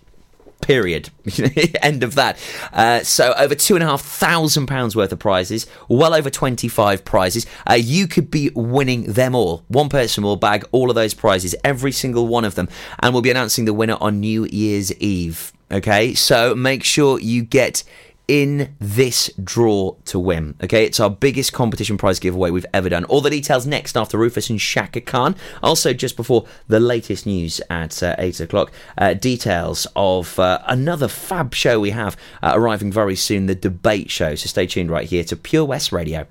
period. 0.61 1.11
End 1.83 2.03
of 2.05 2.15
that. 2.15 2.39
Uh, 2.73 3.03
so, 3.03 3.33
over 3.37 3.55
two 3.55 3.75
and 3.75 3.83
a 3.83 3.87
half 3.87 4.03
thousand 4.03 4.67
pounds 4.67 4.95
worth 4.95 5.13
of 5.13 5.19
prizes, 5.19 5.67
well 5.89 6.15
over 6.15 6.31
25 6.31 7.05
prizes. 7.05 7.47
Uh, 7.69 7.75
you 7.75 8.07
could 8.07 8.31
be 8.31 8.51
winning 8.55 9.13
them 9.13 9.35
all. 9.35 9.65
One 9.69 9.89
person 9.89 10.23
will 10.23 10.37
bag 10.37 10.65
all 10.73 10.91
of 10.91 10.95
those 10.95 11.15
prizes, 11.15 11.57
every 11.65 11.93
single 11.93 12.29
one 12.29 12.45
of 12.45 12.55
them, 12.55 12.69
and 13.01 13.13
we'll 13.13 13.23
be 13.23 13.31
announcing 13.31 13.65
the 13.65 13.75
winner 13.75 13.97
on 14.01 14.21
New 14.21 14.47
Year's 14.47 14.95
Eve. 14.97 15.53
Okay, 15.73 16.15
so 16.15 16.55
make 16.55 16.83
sure 16.83 17.21
you 17.21 17.43
get 17.43 17.85
in 18.31 18.77
this 18.79 19.29
draw 19.43 19.93
to 20.05 20.17
win. 20.17 20.55
Okay, 20.63 20.85
it's 20.85 21.01
our 21.01 21.11
biggest 21.11 21.53
competition 21.53 21.99
prize 21.99 22.21
giveaway 22.21 22.51
we've 22.51 22.65
ever 22.73 22.89
done. 22.89 23.05
All 23.07 23.21
the 23.21 23.29
details 23.29 23.67
next 23.67 23.97
after 23.97 24.17
Rufus 24.17 24.49
and 24.49 24.61
Chaka 24.61 25.01
Khan. 25.01 25.35
Also, 25.65 25.93
just 25.93 26.17
before 26.17 26.47
the 26.69 26.79
latest 26.79 27.27
news 27.27 27.61
at 27.69 28.01
uh, 28.05 28.15
8 28.19 28.39
o'clock, 28.39 28.71
uh, 28.97 29.15
details 29.15 29.89
of 29.97 30.39
uh, 30.39 30.61
another 30.69 31.09
fab 31.09 31.57
show 31.57 31.81
we 31.81 31.91
have 31.91 32.17
uh, 32.41 32.53
arriving 32.55 32.93
very 32.93 33.17
soon, 33.17 33.47
the 33.47 33.57
debate 33.57 34.13
show. 34.13 34.37
So 34.37 34.47
stay 34.47 34.69
tuned 34.69 34.93
right 34.93 35.09
here 35.09 35.25
to 35.25 35.35
Pure 35.35 35.65
West 35.65 35.91
Radio. 35.91 36.29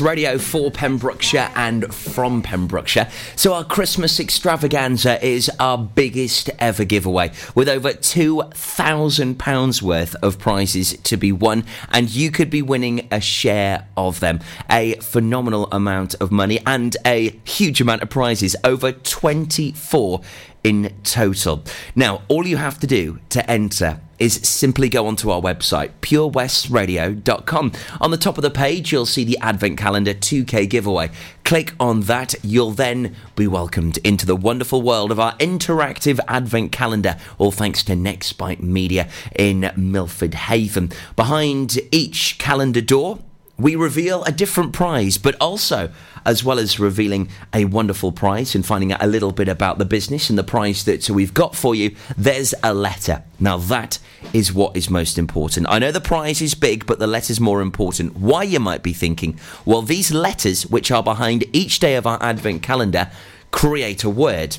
Radio 0.00 0.38
for 0.38 0.70
Pembrokeshire 0.70 1.50
and 1.54 1.94
from 1.94 2.42
Pembrokeshire. 2.42 3.08
So, 3.36 3.54
our 3.54 3.64
Christmas 3.64 4.18
extravaganza 4.20 5.24
is 5.24 5.50
our 5.58 5.78
biggest 5.78 6.50
ever 6.58 6.84
giveaway 6.84 7.32
with 7.54 7.68
over 7.68 7.90
£2,000 7.90 9.82
worth 9.82 10.14
of 10.16 10.38
prizes 10.38 10.96
to 10.98 11.16
be 11.16 11.32
won, 11.32 11.64
and 11.90 12.10
you 12.10 12.30
could 12.30 12.50
be 12.50 12.62
winning 12.62 13.08
a 13.10 13.20
share 13.20 13.86
of 13.96 14.20
them. 14.20 14.40
A 14.70 14.94
phenomenal 14.96 15.68
amount 15.72 16.14
of 16.14 16.30
money 16.30 16.60
and 16.66 16.96
a 17.04 17.38
huge 17.44 17.80
amount 17.80 18.02
of 18.02 18.10
prizes, 18.10 18.56
over 18.64 18.92
24 18.92 20.20
in 20.64 20.94
total. 21.02 21.64
Now, 21.94 22.22
all 22.28 22.46
you 22.46 22.56
have 22.56 22.78
to 22.80 22.86
do 22.86 23.18
to 23.30 23.48
enter 23.50 24.00
is 24.18 24.34
simply 24.46 24.88
go 24.90 25.06
onto 25.06 25.30
our 25.30 25.40
website, 25.40 25.90
purewestradio.com. 26.02 27.72
On 28.00 28.10
the 28.10 28.18
top 28.18 28.36
of 28.36 28.42
the 28.42 28.50
page, 28.50 28.92
you'll 28.92 29.06
see 29.06 29.24
the 29.24 29.38
Advent 29.38 29.78
Calendar 29.78 30.12
2K 30.12 30.68
giveaway. 30.68 31.10
Click 31.42 31.74
on 31.80 32.02
that, 32.02 32.34
you'll 32.42 32.72
then 32.72 33.16
be 33.34 33.46
welcomed 33.46 33.96
into 33.98 34.26
the 34.26 34.36
wonderful 34.36 34.82
world 34.82 35.10
of 35.10 35.18
our 35.18 35.36
interactive 35.38 36.20
Advent 36.28 36.70
Calendar, 36.70 37.16
all 37.38 37.50
thanks 37.50 37.82
to 37.84 37.94
Nextbite 37.94 38.60
Media 38.60 39.08
in 39.34 39.72
Milford 39.74 40.34
Haven. 40.34 40.92
Behind 41.16 41.78
each 41.90 42.38
calendar 42.38 42.82
door, 42.82 43.20
we 43.62 43.76
reveal 43.76 44.24
a 44.24 44.32
different 44.32 44.72
prize, 44.72 45.18
but 45.18 45.36
also, 45.40 45.90
as 46.24 46.44
well 46.44 46.58
as 46.58 46.78
revealing 46.78 47.28
a 47.54 47.64
wonderful 47.64 48.12
prize 48.12 48.54
and 48.54 48.64
finding 48.64 48.92
out 48.92 49.02
a 49.02 49.06
little 49.06 49.32
bit 49.32 49.48
about 49.48 49.78
the 49.78 49.84
business 49.84 50.28
and 50.30 50.38
the 50.38 50.44
prize 50.44 50.84
that 50.84 51.08
we've 51.10 51.34
got 51.34 51.54
for 51.54 51.74
you, 51.74 51.94
there's 52.16 52.54
a 52.62 52.74
letter. 52.74 53.22
Now, 53.38 53.56
that 53.56 53.98
is 54.32 54.52
what 54.52 54.76
is 54.76 54.90
most 54.90 55.18
important. 55.18 55.66
I 55.68 55.78
know 55.78 55.92
the 55.92 56.00
prize 56.00 56.42
is 56.42 56.54
big, 56.54 56.86
but 56.86 56.98
the 56.98 57.06
letter's 57.06 57.40
more 57.40 57.60
important. 57.60 58.16
Why, 58.16 58.42
you 58.42 58.60
might 58.60 58.82
be 58.82 58.92
thinking? 58.92 59.38
Well, 59.64 59.82
these 59.82 60.12
letters, 60.12 60.66
which 60.66 60.90
are 60.90 61.02
behind 61.02 61.44
each 61.52 61.80
day 61.80 61.96
of 61.96 62.06
our 62.06 62.22
Advent 62.22 62.62
calendar, 62.62 63.10
create 63.50 64.04
a 64.04 64.10
word. 64.10 64.58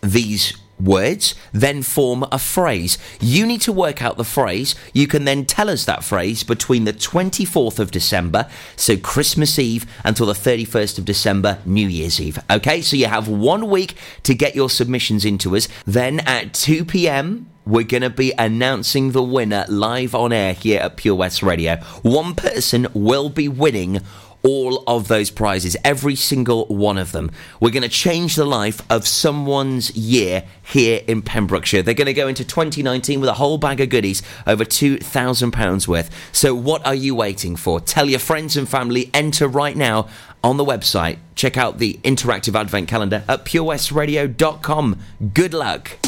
These 0.00 0.54
words 0.82 1.34
then 1.52 1.82
form 1.82 2.24
a 2.32 2.38
phrase. 2.38 2.98
You 3.20 3.46
need 3.46 3.60
to 3.62 3.72
work 3.72 4.02
out 4.02 4.16
the 4.16 4.24
phrase. 4.24 4.74
You 4.92 5.06
can 5.06 5.24
then 5.24 5.44
tell 5.44 5.70
us 5.70 5.84
that 5.84 6.04
phrase 6.04 6.42
between 6.42 6.84
the 6.84 6.92
24th 6.92 7.78
of 7.78 7.90
December, 7.90 8.48
so 8.76 8.96
Christmas 8.96 9.58
Eve, 9.58 9.86
until 10.04 10.26
the 10.26 10.32
31st 10.32 10.98
of 10.98 11.04
December, 11.04 11.58
New 11.64 11.86
Year's 11.86 12.20
Eve. 12.20 12.38
Okay, 12.50 12.82
so 12.82 12.96
you 12.96 13.06
have 13.06 13.28
one 13.28 13.68
week 13.68 13.94
to 14.24 14.34
get 14.34 14.54
your 14.54 14.70
submissions 14.70 15.24
into 15.24 15.56
us. 15.56 15.68
Then 15.86 16.20
at 16.20 16.54
2 16.54 16.84
p.m., 16.84 17.48
we're 17.64 17.84
going 17.84 18.02
to 18.02 18.10
be 18.10 18.32
announcing 18.36 19.12
the 19.12 19.22
winner 19.22 19.64
live 19.68 20.16
on 20.16 20.32
air 20.32 20.52
here 20.52 20.80
at 20.80 20.96
Pure 20.96 21.14
West 21.14 21.44
Radio. 21.44 21.76
One 22.02 22.34
person 22.34 22.88
will 22.92 23.28
be 23.28 23.46
winning 23.46 24.00
all 24.42 24.84
of 24.86 25.08
those 25.08 25.30
prizes, 25.30 25.76
every 25.84 26.16
single 26.16 26.66
one 26.66 26.98
of 26.98 27.12
them. 27.12 27.30
We're 27.60 27.70
going 27.70 27.82
to 27.82 27.88
change 27.88 28.36
the 28.36 28.44
life 28.44 28.80
of 28.90 29.06
someone's 29.06 29.94
year 29.96 30.44
here 30.62 31.02
in 31.06 31.22
Pembrokeshire. 31.22 31.82
They're 31.82 31.94
going 31.94 32.06
to 32.06 32.12
go 32.12 32.28
into 32.28 32.44
2019 32.44 33.20
with 33.20 33.28
a 33.28 33.34
whole 33.34 33.58
bag 33.58 33.80
of 33.80 33.88
goodies, 33.88 34.22
over 34.46 34.64
£2,000 34.64 35.88
worth. 35.88 36.10
So, 36.32 36.54
what 36.54 36.84
are 36.86 36.94
you 36.94 37.14
waiting 37.14 37.56
for? 37.56 37.80
Tell 37.80 38.08
your 38.08 38.18
friends 38.18 38.56
and 38.56 38.68
family, 38.68 39.10
enter 39.14 39.48
right 39.48 39.76
now 39.76 40.08
on 40.42 40.56
the 40.56 40.64
website. 40.64 41.18
Check 41.34 41.56
out 41.56 41.78
the 41.78 41.98
interactive 42.02 42.58
advent 42.58 42.88
calendar 42.88 43.24
at 43.28 43.44
purewestradio.com. 43.44 44.98
Good 45.34 45.54
luck. 45.54 45.98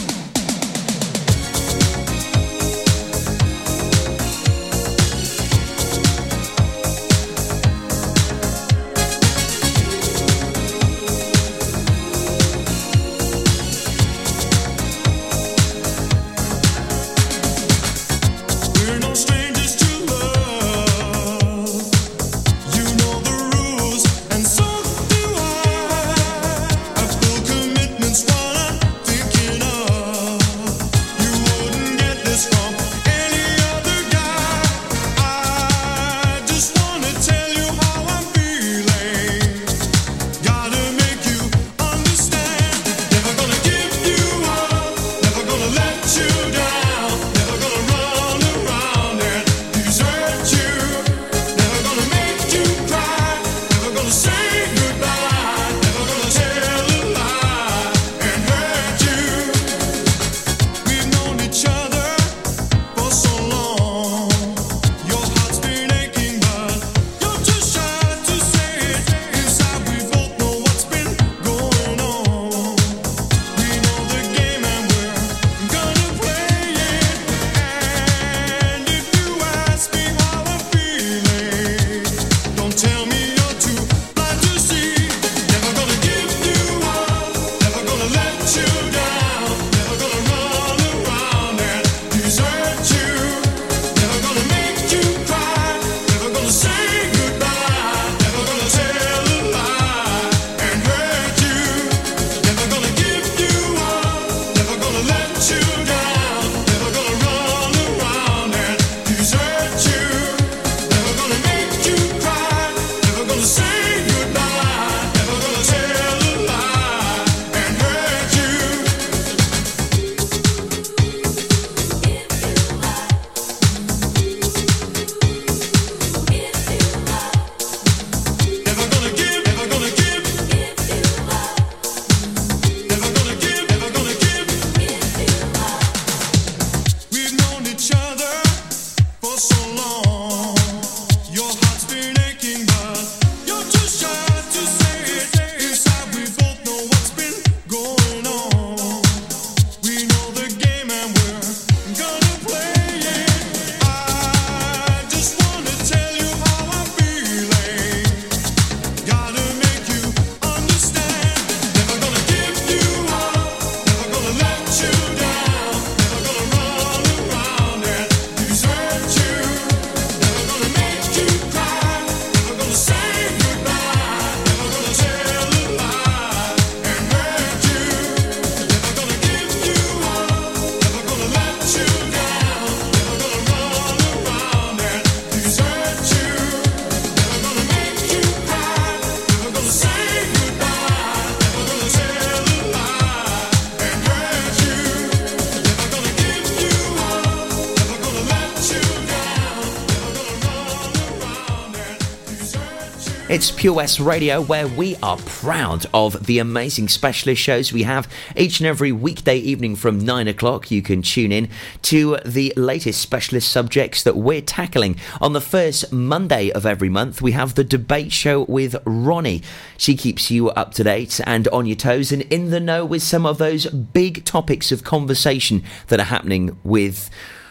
West 203.72 203.98
Radio, 204.00 204.42
where 204.42 204.68
we 204.68 204.96
are 205.02 205.16
proud 205.18 205.86
of 205.94 206.26
the 206.26 206.38
amazing 206.38 206.88
specialist 206.88 207.40
shows 207.40 207.72
we 207.72 207.84
have 207.84 208.06
each 208.36 208.60
and 208.60 208.66
every 208.66 208.92
weekday 208.92 209.38
evening 209.38 209.76
from 209.76 209.98
9 209.98 210.28
o'clock. 210.28 210.70
You 210.70 210.82
can 210.82 211.00
tune 211.02 211.32
in 211.32 211.48
to 211.82 212.18
the 212.26 212.52
latest 212.56 213.00
specialist 213.00 213.48
subjects 213.48 214.02
that 214.02 214.16
we're 214.16 214.42
tackling. 214.42 214.96
On 215.20 215.32
the 215.32 215.40
first 215.40 215.92
Monday 215.92 216.50
of 216.50 216.66
every 216.66 216.88
month, 216.88 217.22
we 217.22 217.32
have 217.32 217.54
the 217.54 217.64
debate 217.64 218.12
show 218.12 218.42
with 218.42 218.76
Ronnie. 218.84 219.42
She 219.78 219.96
keeps 219.96 220.30
you 220.30 220.50
up 220.50 220.74
to 220.74 220.84
date 220.84 221.20
and 221.24 221.48
on 221.48 221.64
your 221.64 221.76
toes 221.76 222.12
and 222.12 222.22
in 222.22 222.50
the 222.50 222.60
know 222.60 222.84
with 222.84 223.02
some 223.02 223.24
of 223.24 223.38
those 223.38 223.66
big 223.66 224.24
topics 224.24 224.72
of 224.72 224.84
conversation 224.84 225.62
that 225.86 226.00
are 226.00 226.04
happening 226.04 226.58
with 226.64 227.08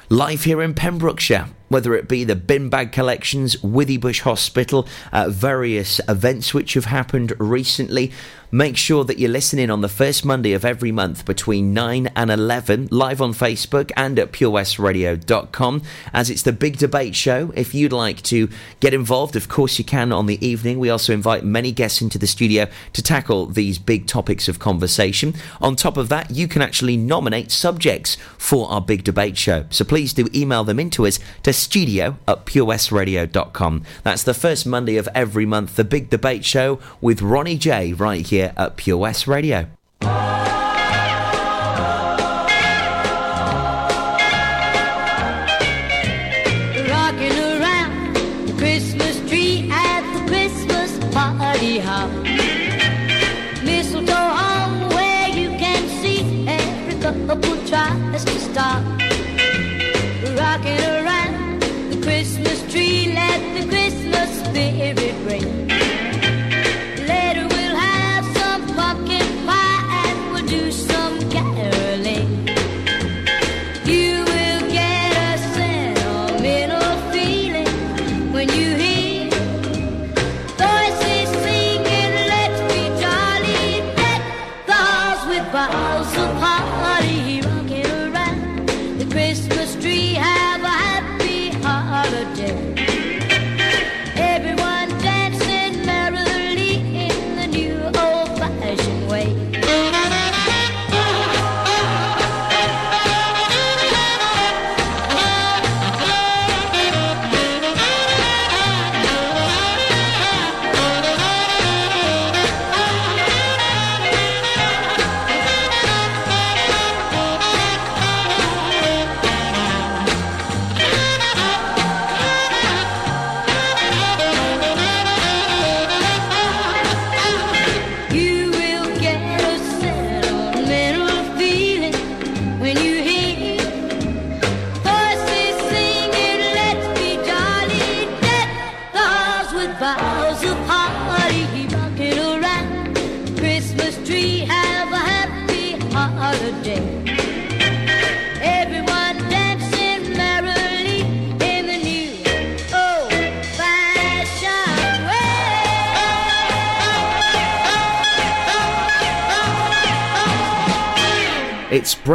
life 0.09 0.43
here 0.43 0.61
in 0.61 0.73
Pembrokeshire. 0.73 1.47
Whether 1.73 1.95
it 1.95 2.07
be 2.07 2.23
the 2.23 2.35
bin 2.35 2.69
bag 2.69 2.91
collections, 2.91 3.55
Withybush 3.55 4.19
Hospital, 4.19 4.87
uh, 5.11 5.29
various 5.29 5.99
events 6.07 6.53
which 6.53 6.75
have 6.75 6.85
happened 6.85 7.33
recently, 7.39 8.11
make 8.53 8.77
sure 8.77 9.03
that 9.03 9.17
you're 9.17 9.31
listening 9.31 9.71
on 9.71 9.81
the 9.81 9.89
first 9.89 10.23
Monday 10.23 10.53
of 10.53 10.63
every 10.63 10.91
month 10.91 11.25
between 11.25 11.73
9 11.73 12.11
and 12.15 12.29
11, 12.29 12.87
live 12.91 13.19
on 13.19 13.33
Facebook 13.33 13.91
and 13.97 14.19
at 14.19 14.31
purewestradio.com, 14.31 15.81
as 16.13 16.29
it's 16.29 16.43
the 16.43 16.51
big 16.51 16.77
debate 16.77 17.15
show. 17.15 17.51
If 17.55 17.73
you'd 17.73 17.91
like 17.91 18.21
to 18.23 18.47
get 18.79 18.93
involved, 18.93 19.35
of 19.35 19.49
course 19.49 19.79
you 19.79 19.83
can 19.83 20.11
on 20.11 20.27
the 20.27 20.45
evening. 20.45 20.77
We 20.77 20.91
also 20.91 21.13
invite 21.13 21.43
many 21.43 21.71
guests 21.71 21.99
into 21.99 22.19
the 22.19 22.27
studio 22.27 22.67
to 22.93 23.01
tackle 23.01 23.47
these 23.47 23.79
big 23.79 24.05
topics 24.05 24.47
of 24.47 24.59
conversation. 24.59 25.33
On 25.59 25.75
top 25.75 25.97
of 25.97 26.09
that, 26.09 26.29
you 26.29 26.47
can 26.47 26.61
actually 26.61 26.95
nominate 26.95 27.49
subjects 27.49 28.17
for 28.37 28.69
our 28.69 28.81
big 28.81 29.03
debate 29.03 29.35
show. 29.35 29.65
So 29.71 29.83
please 29.83 30.13
do 30.13 30.29
email 30.31 30.63
them 30.63 30.79
into 30.79 31.07
us 31.07 31.19
to 31.41 31.53
studio 31.53 32.17
at 32.27 32.45
purewestradio.com. 32.45 33.83
That's 34.03 34.21
the 34.21 34.35
first 34.35 34.67
Monday 34.67 34.97
of 34.97 35.09
every 35.15 35.47
month, 35.47 35.75
the 35.75 35.83
big 35.83 36.11
debate 36.11 36.45
show 36.45 36.79
with 37.01 37.23
Ronnie 37.23 37.57
J 37.57 37.93
right 37.93 38.23
here 38.23 38.42
at 38.57 38.75
Pure 38.75 38.97
West 38.97 39.27
Radio. 39.27 39.67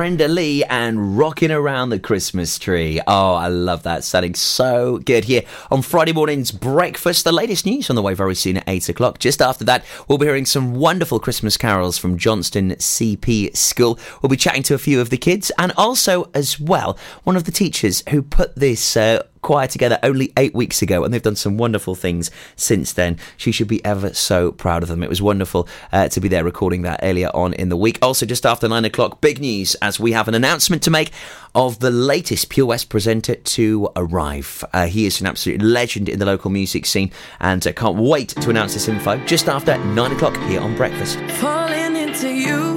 Brenda 0.09 0.27
Lee 0.27 0.65
and 0.65 1.19
Rocking 1.19 1.51
Around 1.51 1.91
the 1.91 1.99
Christmas 1.99 2.59
Tree. 2.59 2.99
Oh, 3.07 3.35
I 3.35 3.49
love 3.49 3.83
that. 3.83 4.05
Sounding 4.05 4.35
so 4.35 4.97
good 5.05 5.25
here 5.25 5.43
on 5.71 5.83
Friday 5.83 6.15
morning's 6.15 6.51
breakfast. 6.51 7.25
The 7.25 7.33
latest 7.33 7.67
news 7.67 7.91
on 7.91 7.97
the 7.97 8.01
way 8.01 8.15
very 8.15 8.35
soon 8.35 8.57
8 8.69 8.89
o'clock. 8.89 9.19
Just 9.19 9.43
after 9.43 9.65
that, 9.65 9.85
we'll 10.07 10.19
be 10.19 10.27
hearing 10.27 10.47
some 10.47 10.75
wonderful 10.75 11.19
Christmas 11.19 11.57
carols 11.57 11.99
from 11.99 12.19
Johnston 12.19 12.71
CP 12.73 13.57
School. 13.57 13.99
We'll 14.23 14.31
be 14.31 14.37
chatting 14.37 14.63
to 14.65 14.75
a 14.75 14.79
few 14.79 15.01
of 15.01 15.11
the 15.11 15.17
kids 15.17 15.51
and 15.59 15.73
also, 15.77 16.31
as 16.35 16.61
well, 16.61 16.97
one 17.25 17.37
of 17.37 17.45
the 17.45 17.53
teachers 17.53 18.05
who 18.11 18.23
put 18.23 18.55
this. 18.55 18.97
Uh, 18.97 19.23
choir 19.41 19.67
together 19.67 19.99
only 20.03 20.33
eight 20.37 20.55
weeks 20.55 20.83
ago, 20.83 21.05
and 21.05 21.13
they've 21.13 21.23
done 21.23 21.37
some 21.37 21.57
wonderful 21.57 21.95
things 21.95 22.31
since 22.57 22.93
then. 22.93 23.17
She 23.37 23.53
should 23.53 23.69
be 23.69 23.85
ever 23.85 24.13
so 24.15 24.53
proud 24.53 24.83
of 24.83 24.89
them. 24.89 25.03
It 25.03 25.09
was 25.09 25.23
wonderful 25.23 25.69
uh, 25.93 26.09
to 26.09 26.21
be 26.21 26.29
there 26.29 26.45
recording 26.45 26.83
that 26.83 27.01
earlier 27.03 27.31
on 27.33 27.55
in 27.55 27.69
the 27.69 27.77
week. 27.77 27.99
Also, 28.03 28.27
just 28.27 28.45
after 28.45 28.69
nine 28.69 28.85
o'clock, 28.85 29.21
big 29.21 29.41
news 29.41 29.75
as 29.77 30.01
we 30.01 30.13
have 30.13 30.29
an 30.29 30.35
announcement 30.35 30.83
to 30.83 30.91
make 30.91 31.13
of 31.55 31.79
the 31.81 31.91
latest 31.91 32.51
Pure 32.51 32.67
West 32.67 32.89
presenter 32.89 33.35
to 33.35 33.89
arrive. 33.97 34.65
Uh, 34.73 34.87
he 34.87 35.07
is 35.07 35.21
an 35.21 35.27
absolute 35.27 35.63
legend 35.63 36.09
in 36.09 36.19
the 36.19 36.27
local 36.27 36.51
music 36.51 36.87
scene, 36.87 37.11
and 37.41 37.67
uh, 37.67 37.73
can't 37.73 37.97
wait 37.97 38.29
to 38.29 38.51
announce 38.51 38.58
this 38.67 38.89
info 38.89 39.17
just 39.25 39.49
after 39.49 39.79
nine 39.79 40.11
o'clock 40.13 40.37
here 40.49 40.61
on 40.61 40.75
Breakfast. 40.77 41.19
falling 41.41 41.95
into 41.97 42.29
you, 42.29 42.68